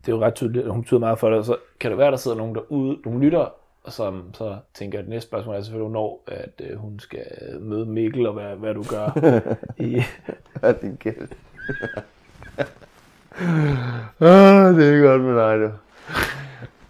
[0.06, 1.46] Det er jo ret tydeligt, at hun betyder meget for dig.
[1.46, 3.46] Så kan det være, der sidder nogen derude, nogle lytter,
[3.90, 7.26] som så tænker, at det næste spørgsmål er selvfølgelig, hvornår at øh, hun skal
[7.60, 9.18] møde Mikkel, og hvad, hvad du gør
[9.88, 10.04] i...
[10.60, 11.28] Hvad er din gæld?
[14.22, 15.72] Åh, det er godt med dig, du.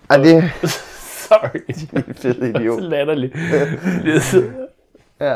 [0.09, 0.41] Ej, det er
[1.27, 1.59] Sorry.
[2.07, 2.79] en fed idiot.
[2.79, 3.35] Så latterligt.
[4.05, 4.21] Jeg
[5.19, 5.35] Ja.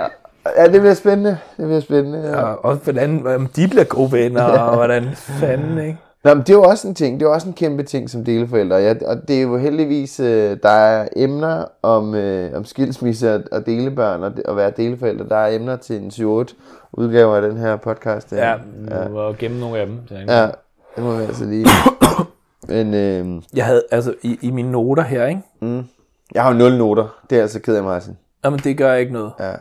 [0.57, 1.37] ja, det bliver spændende.
[1.57, 2.19] Det bliver spændende.
[2.29, 2.41] Ja.
[2.41, 5.97] Og også hvordan om de bliver gode venner, og hvordan fanden, ikke?
[6.23, 7.19] Nå, men det er jo også en ting.
[7.19, 8.75] Det er også en kæmpe ting som deleforældre.
[8.75, 13.65] Ja, og det er jo heldigvis, øh, der er emner om, øh, om skilsmisse og,
[13.65, 15.29] delebørn og, og være deleforældre.
[15.29, 16.55] Der er emner til en 7-8
[16.93, 18.31] udgave af den her podcast.
[18.31, 18.55] Ja,
[19.07, 19.97] du var gemme nogle af dem.
[20.07, 20.47] så jeg ikke- ja,
[20.95, 21.65] det må vi altså lige.
[22.69, 25.41] Men øh, Jeg havde, altså, i, i mine noter her, ikke?
[26.33, 27.19] jeg har jo nul noter.
[27.29, 28.17] Det er altså ked af, Martin.
[28.45, 29.31] Jamen, det gør ikke noget.
[29.39, 29.51] Ja.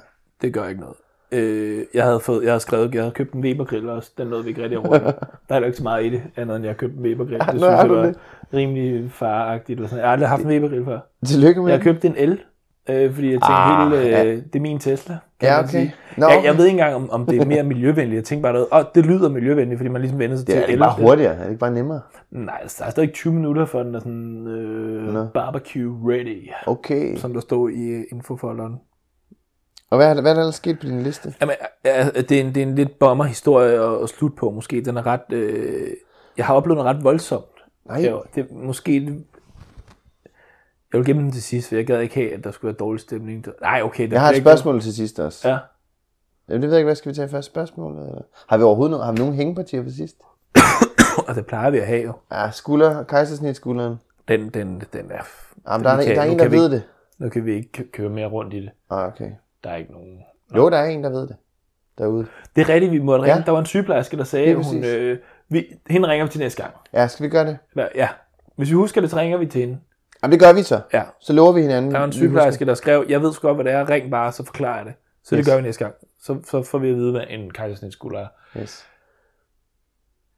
[0.43, 0.97] Det gør ikke noget.
[1.33, 4.11] Øh, jeg havde fået, jeg havde skrevet, jeg havde købt en Weber-grill også.
[4.19, 5.05] Den nåede vi ikke rigtig rundt.
[5.05, 5.11] Der
[5.49, 7.39] er heller ikke så meget i det, andet end jeg har købt en Weber-grill.
[7.39, 8.17] Det nå, synes jeg var det?
[8.55, 9.81] rimelig faragtigt.
[9.81, 10.99] Jeg har aldrig haft en Weber-grill før.
[11.27, 11.93] Tillykke med Jeg har det.
[11.95, 12.41] købt en el,
[12.91, 14.25] øh, fordi jeg tænkte, Ah, hele, øh, ja.
[14.35, 15.17] det er min Tesla.
[15.41, 15.69] kan Ja, okay.
[15.69, 15.95] sige.
[16.17, 18.15] Nå, Jeg, jeg ved ikke engang, om, om det er mere miljøvenligt.
[18.15, 20.61] Jeg tænker bare, noget, og det lyder miljøvenligt, fordi man ligesom vender sig Det til
[20.61, 22.01] er at ikke bare hurtigere, er det ikke bare nemmere?
[22.31, 27.17] Nej, altså, der er stadig 20 minutter, for den er sådan øh, barbecue ready, Okay.
[27.17, 28.75] som der står i infofolderen.
[29.91, 31.35] Og hvad er hvad er der ellers sket på din liste?
[31.41, 34.51] Jamen, ja, det, er en, det er en lidt bomber historie at, at slutte på,
[34.51, 34.81] måske.
[34.85, 35.33] Den er ret...
[35.33, 35.91] Øh,
[36.37, 37.45] jeg har oplevet noget ret voldsomt.
[37.87, 37.97] Nej.
[38.35, 39.05] Det er måske...
[40.93, 42.77] Jeg vil gemme den til sidst, for jeg gad ikke have, at der skulle være
[42.79, 43.45] dårlig stemning.
[43.63, 44.05] Nej, okay.
[44.05, 45.49] Det Jeg har et ikke- spørgsmål til sidst også.
[45.49, 45.59] Ja.
[46.49, 47.47] Jamen, det ved jeg ikke, hvad skal vi tage først?
[47.47, 47.93] Spørgsmål?
[47.93, 48.23] Eller?
[48.49, 50.17] Har vi overhovedet noget, har vi nogen hængepartier for sidst?
[51.29, 52.13] Og det plejer vi at have jo.
[52.33, 53.97] Ja, skulder, kejsersnit skulderen.
[54.29, 55.23] Den, den, den er...
[55.71, 56.83] Jamen, der er, kan- der er en, der vi ved ikke- det.
[57.19, 58.71] Nu kan vi ikke kø- køre mere rundt i det.
[58.91, 59.31] Ah, okay.
[59.65, 60.19] Der er ikke nogen...
[60.57, 61.37] Jo, der er en, der ved det.
[61.99, 62.27] Derude.
[62.57, 63.37] Det er rigtigt, vi måtte ringe.
[63.37, 63.43] Ja.
[63.47, 64.85] Der var en sygeplejerske, der sagde, at hun...
[64.85, 66.75] Øh, vi, hende ringer vi til næste gang.
[66.93, 67.59] Ja, skal vi gøre det?
[67.95, 68.09] Ja.
[68.57, 69.79] Hvis vi husker det, så ringer vi til hende.
[70.23, 70.81] Jamen, det gør vi så.
[70.93, 71.03] Ja.
[71.21, 71.93] Så lover vi hinanden.
[71.93, 74.33] Der var en sygeplejerske, der skrev, jeg ved sgu godt, hvad det er, ring bare,
[74.33, 74.95] så forklarer jeg det.
[75.25, 75.45] Så Yes.
[75.47, 75.95] det gør vi næste gang.
[76.23, 78.27] Så, så får vi at vide, hvad en kejsersnitskulder er.
[78.63, 78.87] Yes.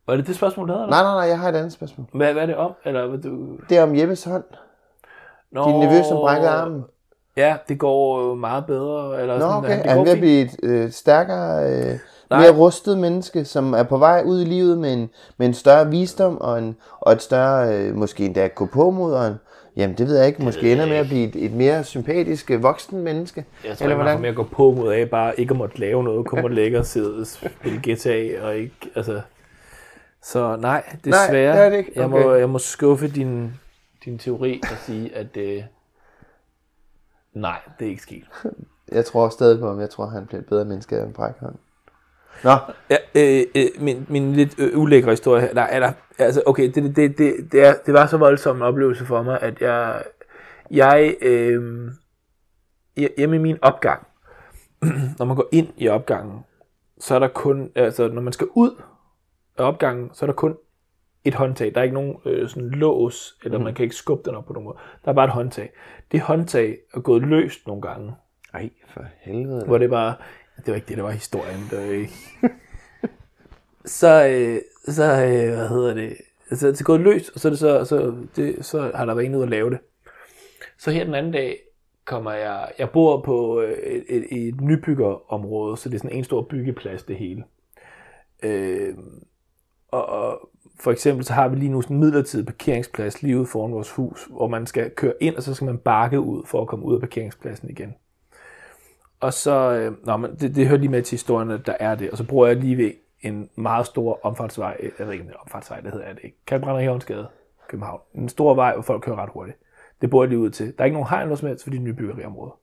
[0.07, 0.85] Var det det spørgsmål, du havde?
[0.85, 0.97] eller?
[0.97, 2.07] Nej, nej, nej, jeg har et andet spørgsmål.
[2.15, 2.73] Hvad, hvad er det om?
[2.85, 3.59] Eller, hvad du...
[3.69, 4.45] Det er om Jeppes hånd.
[5.53, 6.85] Nå, Din nervøs som brækkede armen.
[7.37, 9.21] Ja, det går jo meget bedre.
[9.21, 9.77] Eller Nå, sådan, okay.
[9.79, 11.99] Det Er han går ved at blive et øh, stærkere, øh,
[12.31, 12.41] Nej.
[12.41, 15.91] mere rustet menneske, som er på vej ud i livet med en, med en større
[15.91, 19.35] visdom og, en, og et større, øh, måske endda gå på mod, og en,
[19.77, 22.63] jamen det ved jeg ikke, måske ender med at blive et, et mere sympatisk øh,
[22.63, 23.45] voksen menneske.
[23.65, 24.13] Jeg tror, Eller ikke, man hvordan?
[24.15, 26.57] kommer med at gå på mod af, bare ikke at måtte lave noget, kun måtte
[26.57, 29.21] lægge og sidde og spille GTA, og ikke, altså...
[30.23, 31.33] Så nej, desværre.
[31.57, 31.93] det er det ikke.
[31.97, 32.39] Jeg, må, Okay.
[32.41, 33.53] jeg må skuffe din,
[34.05, 35.63] din teori og sige, at øh,
[37.33, 38.25] nej, det er ikke sket.
[38.93, 41.55] Jeg tror stadig på ham, jeg tror han bliver et bedre menneske af en brækhånd.
[42.45, 42.51] Nå,
[42.91, 45.55] Ja, øh, øh, min, min lidt øh, ulækre historie her.
[45.55, 48.63] Nej, eller, altså, okay, det, det, det, det, det, er, det var så voldsom en
[48.63, 50.03] oplevelse for mig, at jeg,
[50.71, 51.91] jeg øh,
[52.97, 54.07] hjemme i min opgang,
[55.19, 56.45] når man går ind i opgangen,
[57.01, 58.83] så er der kun, altså når man skal ud
[59.59, 60.57] af opgangen, så er der kun
[61.25, 61.75] et håndtag.
[61.75, 63.65] Der er ikke nogen øh, sådan lås, eller mm.
[63.65, 64.77] man kan ikke skubbe den op på nogen måde.
[65.05, 65.73] Der er bare et håndtag.
[66.13, 68.13] Det håndtag er gået løst nogle gange,
[68.55, 69.65] ej, for helvede.
[69.67, 71.61] hvor det var, det var ikke det, der var historien.
[71.71, 72.13] Det var ikke.
[74.01, 74.61] så, øh,
[74.95, 76.17] så øh, hvad hedder det,
[76.53, 79.15] så er det gået løs, og så, er det så, så, det, så har der
[79.15, 79.79] været en ud at lave det.
[80.79, 81.59] Så her den anden dag
[82.05, 86.25] kommer jeg, jeg bor på øh, et, et, et nybyggerområde, så det er sådan en
[86.25, 87.45] stor byggeplads det hele.
[88.43, 88.95] Øh,
[89.89, 90.51] og, og
[90.81, 93.91] for eksempel så har vi lige nu sådan en midlertidig parkeringsplads lige ude foran vores
[93.91, 96.85] hus, hvor man skal køre ind, og så skal man bakke ud for at komme
[96.85, 97.95] ud af parkeringspladsen igen.
[99.21, 101.95] Og så, øh, nå, men det, det hører lige med til historien, at der er
[101.95, 102.11] det.
[102.11, 105.29] Og så bruger jeg lige ved en meget stor omfartsvej, øh, jeg ved ikke om
[105.29, 107.29] det er omfartsvej, det hedder det ikke, Kalbrænder Havnsgade,
[107.69, 108.01] København.
[108.15, 109.59] En stor vej, hvor folk kører ret hurtigt.
[110.01, 110.67] Det bor jeg lige ud til.
[110.67, 112.59] Der er ikke nogen hegn noget som helst for de nye byggeriområder.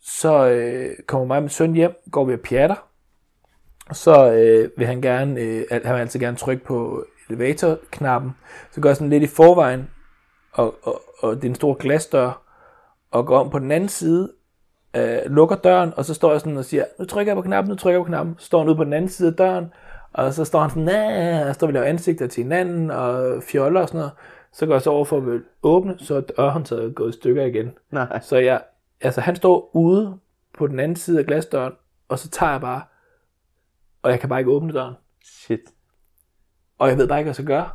[0.00, 2.87] Så øh, kommer mig med søn hjem, går vi og pjatter,
[3.92, 8.30] så øh, vil han gerne, øh, han vil altid gerne trykke på elevatorknappen.
[8.70, 9.90] Så gør jeg sådan lidt i forvejen,
[10.52, 12.42] og, og, og det er en stor glasdør,
[13.10, 14.32] og går om på den anden side,
[14.96, 17.70] øh, lukker døren, og så står jeg sådan og siger, nu trykker jeg på knappen,
[17.70, 18.34] nu trykker jeg på knappen.
[18.38, 19.72] Så står han ude på den anden side af døren,
[20.12, 23.80] og så står han sådan, nah, og står vi laver ansigter til hinanden, og fjoller
[23.80, 24.12] og sådan noget.
[24.52, 27.70] Så går jeg så over for at åbne, så er dørhåndtaget gået i stykker igen.
[27.90, 28.20] Nej.
[28.20, 28.62] Så jeg,
[29.00, 30.18] altså han står ude
[30.58, 31.72] på den anden side af glasdøren,
[32.08, 32.82] og så tager jeg bare,
[34.02, 34.94] og jeg kan bare ikke åbne døren.
[35.24, 35.60] Shit.
[36.78, 37.68] Og jeg ved bare ikke, hvad jeg skal gøre.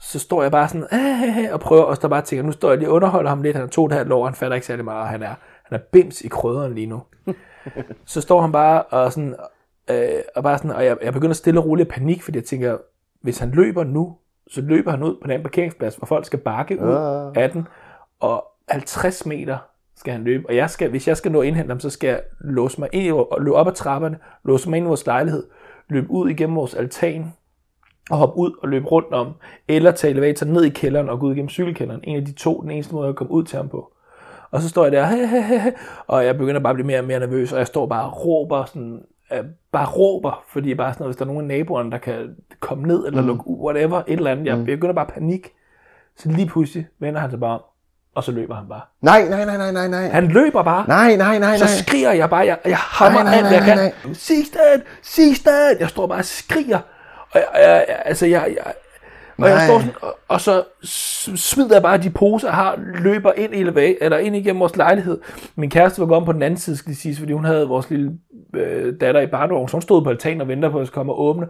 [0.00, 2.78] Så står jeg bare sådan, "Ah," og prøver, og så bare tænker, nu står jeg
[2.78, 3.56] lige og underholder ham lidt.
[3.56, 5.34] Han er to og et halvt år, han fatter ikke særlig meget, han er,
[5.64, 7.02] han er bims i krydderen lige nu.
[8.06, 9.36] så står han bare og sådan,
[9.90, 12.44] øh, og bare sådan, og jeg, jeg begynder stille og roligt at panik, fordi jeg
[12.44, 12.78] tænker,
[13.22, 14.16] hvis han løber nu,
[14.50, 16.92] så løber han ud på den parkeringsplads, hvor folk skal bakke ud
[17.34, 17.40] Ja.
[17.42, 17.68] af den,
[18.20, 19.58] og 50 meter
[19.96, 22.08] skal han løbe, og jeg skal, hvis jeg skal nå at indhente ham, så skal
[22.08, 25.06] jeg låse mig ind i, og løbe op ad trapperne, låse mig ind i vores
[25.06, 25.46] lejlighed,
[25.88, 27.32] løbe ud igennem vores altan,
[28.10, 29.32] og hoppe ud og løbe rundt om,
[29.68, 32.00] eller tage elevator ned i kælderen og gå ud igennem cykelkælderen.
[32.04, 33.92] En af de to, den eneste måde at komme ud til ham på.
[34.50, 35.08] Og så står jeg der,
[36.14, 38.26] og jeg begynder bare at blive mere og mere nervøs, og jeg står bare og
[38.26, 41.90] råber sådan, øh, bare råber, fordi jeg bare sådan, hvis der er nogen af naboerne,
[41.90, 44.46] der kan komme ned eller lukke ud, whatever, et eller andet.
[44.46, 45.52] Jeg, jeg begynder bare at panik.
[46.16, 47.62] Så lige pludselig vender han sig bare om,
[48.14, 48.80] og så løber han bare.
[49.02, 50.08] Nej, nej, nej, nej, nej, nej.
[50.08, 50.84] Han løber bare.
[50.88, 51.72] Nej, nej, nej, Så nej.
[51.72, 54.14] skriger jeg bare, jeg, jeg hammer Nej, nej, alt, hvad jeg nej, kan.
[55.02, 55.76] Sixten!
[55.80, 56.78] Jeg står bare og skriger.
[57.32, 58.72] Og jeg, jeg, jeg altså, jeg, jeg,
[59.38, 59.66] og jeg Nej.
[59.66, 60.62] står sådan, og, og så
[61.36, 64.76] smider jeg bare de poser, jeg har, løber ind i elevator, eller ind igennem vores
[64.76, 65.20] lejlighed.
[65.56, 67.90] Min kæreste var gået på den anden side, skal det siges, fordi hun havde vores
[67.90, 68.12] lille
[68.54, 70.94] øh, datter i barnevogn, så hun stod på altanen og ventede på, at jeg skulle
[71.00, 71.46] komme og åbne.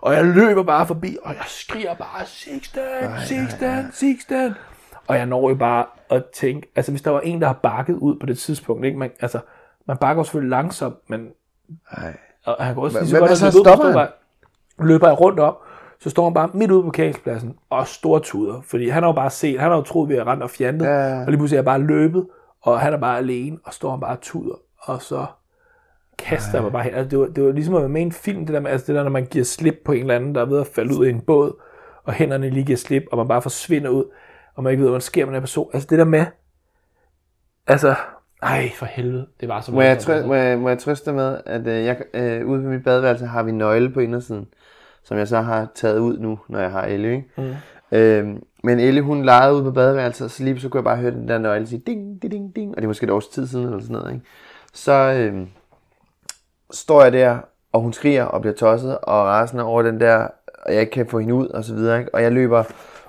[0.00, 2.82] Og jeg løber bare forbi, og jeg skriger bare, Sixten,
[3.26, 4.54] Sixten, Sixten.
[5.08, 7.94] Og jeg når jo bare at tænke, altså hvis der var en, der har bakket
[7.94, 8.98] ud på det tidspunkt, ikke?
[8.98, 9.40] Man, altså,
[9.86, 11.28] Man bakker selvfølgelig langsomt, men
[11.90, 12.16] Ej.
[12.44, 14.08] og han kan også lige så godt så stopper han?
[14.78, 15.60] Løber jeg rundt op,
[16.00, 18.60] så står han bare midt ude på parkeringspladsen og stortuder.
[18.60, 20.86] Fordi han har jo bare set, han har jo troet, vi har rendt og fjantet.
[20.86, 21.20] Ja.
[21.20, 22.26] Og lige pludselig er jeg bare løbet,
[22.62, 24.54] og han er bare alene, og står han bare og tuder.
[24.78, 25.26] Og så
[26.18, 26.94] kaster jeg mig bare hen.
[26.94, 28.70] Altså, det, var, det var ligesom at være med i en film, det der, med,
[28.70, 30.66] altså det der, når man giver slip på en eller anden, der er ved at
[30.66, 31.52] falde ud af en båd,
[32.04, 34.04] og hænderne lige giver slip, og man bare forsvinder ud,
[34.56, 35.70] og man ikke ved, hvad der sker med den her person.
[35.74, 36.26] Altså det der med,
[37.66, 37.94] altså,
[38.42, 40.26] ej for helvede, det var så Må jeg, trø- altså.
[40.26, 43.42] må, jeg, må jeg trøste med, at øh, jeg, øh, ude på mit badeværelse har
[43.42, 44.48] vi nøgle på indersiden,
[45.04, 47.12] som jeg så har taget ud nu, når jeg har Ellie.
[47.12, 47.28] Ikke?
[47.36, 47.96] Mm.
[47.98, 51.10] Øh, men Ellie, hun legede ude på badeværelset, så lige så kunne jeg bare høre
[51.10, 53.46] den der nøgle sige ding, ding, ding, ding, og det er måske et års tid
[53.46, 54.12] siden eller sådan noget.
[54.12, 54.26] Ikke?
[54.74, 55.46] Så øh,
[56.70, 57.38] står jeg der,
[57.72, 60.28] og hun skriger og bliver tosset og rasende over den der,
[60.62, 61.98] og jeg ikke kan få hende ud og så videre.
[61.98, 62.14] Ikke?
[62.14, 62.62] Og jeg løber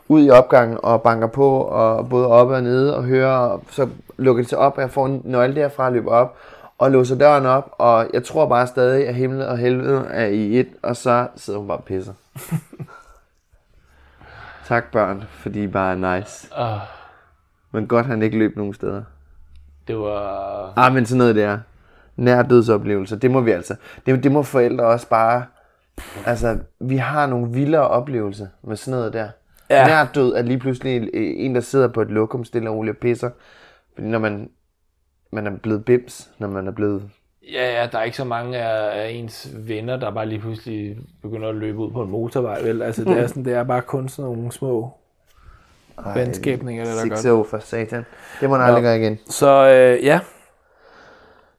[0.08, 3.89] ud i opgangen og banker på, og både op og nede og hører, og så
[4.18, 6.38] lukker det sig op, og jeg får en nøgle derfra, løber op,
[6.78, 10.60] og låser døren op, og jeg tror bare stadig, at himmel og helvede er i
[10.60, 12.14] et, og så sidder hun bare og pisser.
[14.68, 16.47] tak børn, fordi I bare er nice.
[16.55, 16.80] Ah,
[17.72, 19.01] Men godt, han ikke løb nogen steder.
[19.88, 20.74] det var...
[20.76, 21.58] Ah, men sådan noget der.
[22.16, 23.76] Nær dødsoplevelser, det må vi altså.
[24.05, 25.45] Det, det må forældre også bare...
[26.26, 29.30] Altså, vi har nogle vildere oplevelser med sådan noget der.
[29.70, 29.80] Ja.
[29.80, 29.88] Ja.
[29.88, 32.99] Nær død er lige pludselig en, der sidder på et lokum stille og roligt og
[32.99, 33.30] pisser.
[33.93, 34.49] Fordi når man,
[35.32, 37.03] man er blevet bims, når man er blevet...
[37.53, 40.97] Ja, ja, der er ikke så mange af, af ens venner, der bare lige pludselig
[41.22, 42.82] begynder at løbe ud på en motorvej, vel?
[42.82, 44.91] Altså, det er, sådan, det er bare kun sådan nogle små
[46.15, 47.49] venskabninger, der, der gør det.
[47.49, 48.05] For satan.
[48.41, 49.20] Det må man aldrig gøre igen.
[49.26, 50.20] Så øh, ja,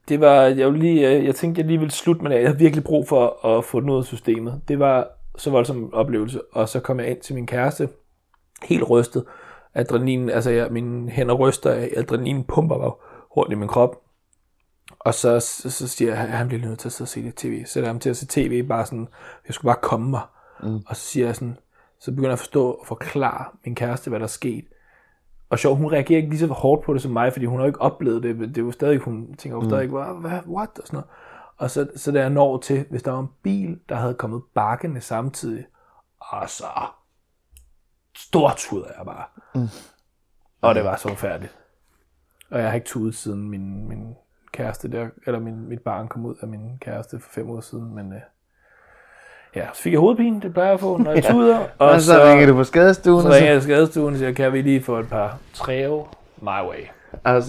[0.09, 2.37] det var, jeg, vil lige, jeg tænkte, jeg lige ville slutte med det.
[2.37, 4.61] Jeg havde virkelig brug for at få den ud af systemet.
[4.69, 7.89] Det var så voldsom en oplevelse, og så kom jeg ind til min kæreste,
[8.63, 9.25] helt rystet.
[9.75, 12.93] Adrenalin, altså jeg, mine hænder ryster af, adrenalin pumper bare
[13.37, 14.03] rundt i min krop.
[14.99, 17.23] Og så, så, så siger jeg, at han bliver nødt til at sidde og se
[17.23, 17.65] det tv.
[17.67, 19.09] Så jeg ham til at se tv, bare sådan,
[19.47, 20.23] jeg skulle bare komme mig.
[20.63, 20.81] Mm.
[20.87, 21.57] Og så siger jeg sådan,
[22.01, 24.65] så begynder jeg at forstå og forklare min kæreste, hvad der er sket.
[25.51, 27.65] Og sjov, hun reagerer ikke lige så hårdt på det som mig, fordi hun har
[27.65, 28.39] jo ikke oplevet det.
[28.39, 30.79] Det er jo stadig, hun tænker jo stadig, hvad, hvad, what?
[30.79, 31.07] Og sådan noget.
[31.59, 34.43] Og så, så da jeg når til, hvis der var en bil, der havde kommet
[34.55, 35.67] bakkende samtidig,
[36.21, 36.67] og så
[38.17, 39.25] stortuder jeg bare.
[39.55, 39.69] Mm.
[40.61, 41.57] Og det var så færdigt.
[42.51, 44.15] Og jeg har ikke tudet siden min, min
[44.53, 47.95] kæreste der, eller min, mit barn kom ud af min kæreste for fem år siden,
[47.95, 48.21] men øh,
[49.57, 52.01] ja, så fik jeg hovedpine, det plejer jeg at få, når jeg tuder, og, Og
[52.01, 54.63] så, ringer du på skadestuen, så og ringer så, jeg skadestuen og siger, kan vi
[54.63, 56.07] lige få et par træve
[56.41, 56.87] my way.
[57.25, 57.43] og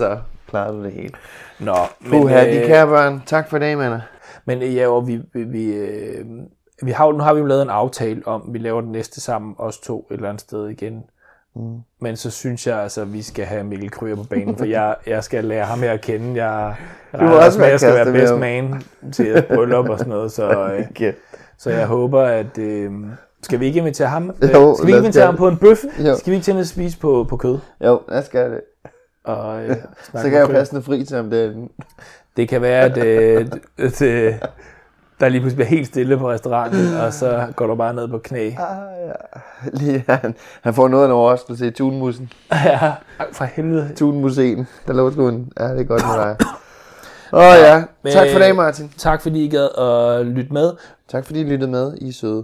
[0.50, 1.14] så klarer du det hele.
[1.60, 3.24] Nå, men, Puha, de øh, kære børn.
[3.26, 4.00] Tak for i dag, mander.
[4.46, 6.26] men øh, ja, og vi, vi, vi, øh,
[6.84, 9.22] vi har, nu har vi jo lavet en aftale om, at vi laver den næste
[9.22, 11.04] sammen, os to et eller andet sted igen.
[11.56, 11.62] Mm.
[12.02, 14.96] Men så synes jeg altså, at vi skal have Mikkel Kryger på banen, for jeg,
[15.08, 16.46] jeg skal lære ham her at kende.
[16.46, 16.76] Jeg,
[17.14, 18.82] jeg må også med, at jeg skal være best man
[19.12, 20.50] til et bryllup og sådan noget, så,
[21.02, 21.14] øh,
[21.58, 22.58] så jeg håber, at...
[22.58, 22.92] Øh,
[23.42, 24.24] skal vi ikke invitere ham?
[24.54, 25.40] Jo, Øh, skal vi ikke invitere ham det.
[25.40, 25.78] på en bøf?
[26.06, 26.16] Jo.
[26.18, 27.58] Skal vi ikke til at spise på, på kød?
[27.86, 28.62] Jo, lad os gøre det.
[29.24, 29.76] Og, øh,
[30.16, 30.60] Så kan jeg jo med Kryger?
[30.60, 31.70] passe noget fri til ham derinde.
[32.38, 33.48] Det kan være, at, øh,
[33.78, 34.34] at øh,
[35.20, 38.18] der lige pludselig bliver helt stille på restauranten, og så går du bare ned på
[38.18, 38.48] knæ.
[38.48, 38.54] Ah,
[39.08, 39.12] ja.
[39.74, 42.32] Lige, han, han får noget af en overraskelse i tunmussen.
[42.66, 42.92] Ja,
[43.32, 43.92] for helvede.
[43.96, 44.68] Tunmusen.
[44.88, 45.52] Der lå sgu en.
[45.60, 46.36] Ja, det er godt med dig.
[47.34, 47.84] Åh oh, ja.
[48.12, 48.92] Tak for dag, Martin.
[48.98, 50.72] Tak fordi I gad at lytte med.
[51.08, 51.94] Tak fordi I lyttede med.
[52.02, 52.44] I er søde.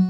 [0.00, 0.09] thank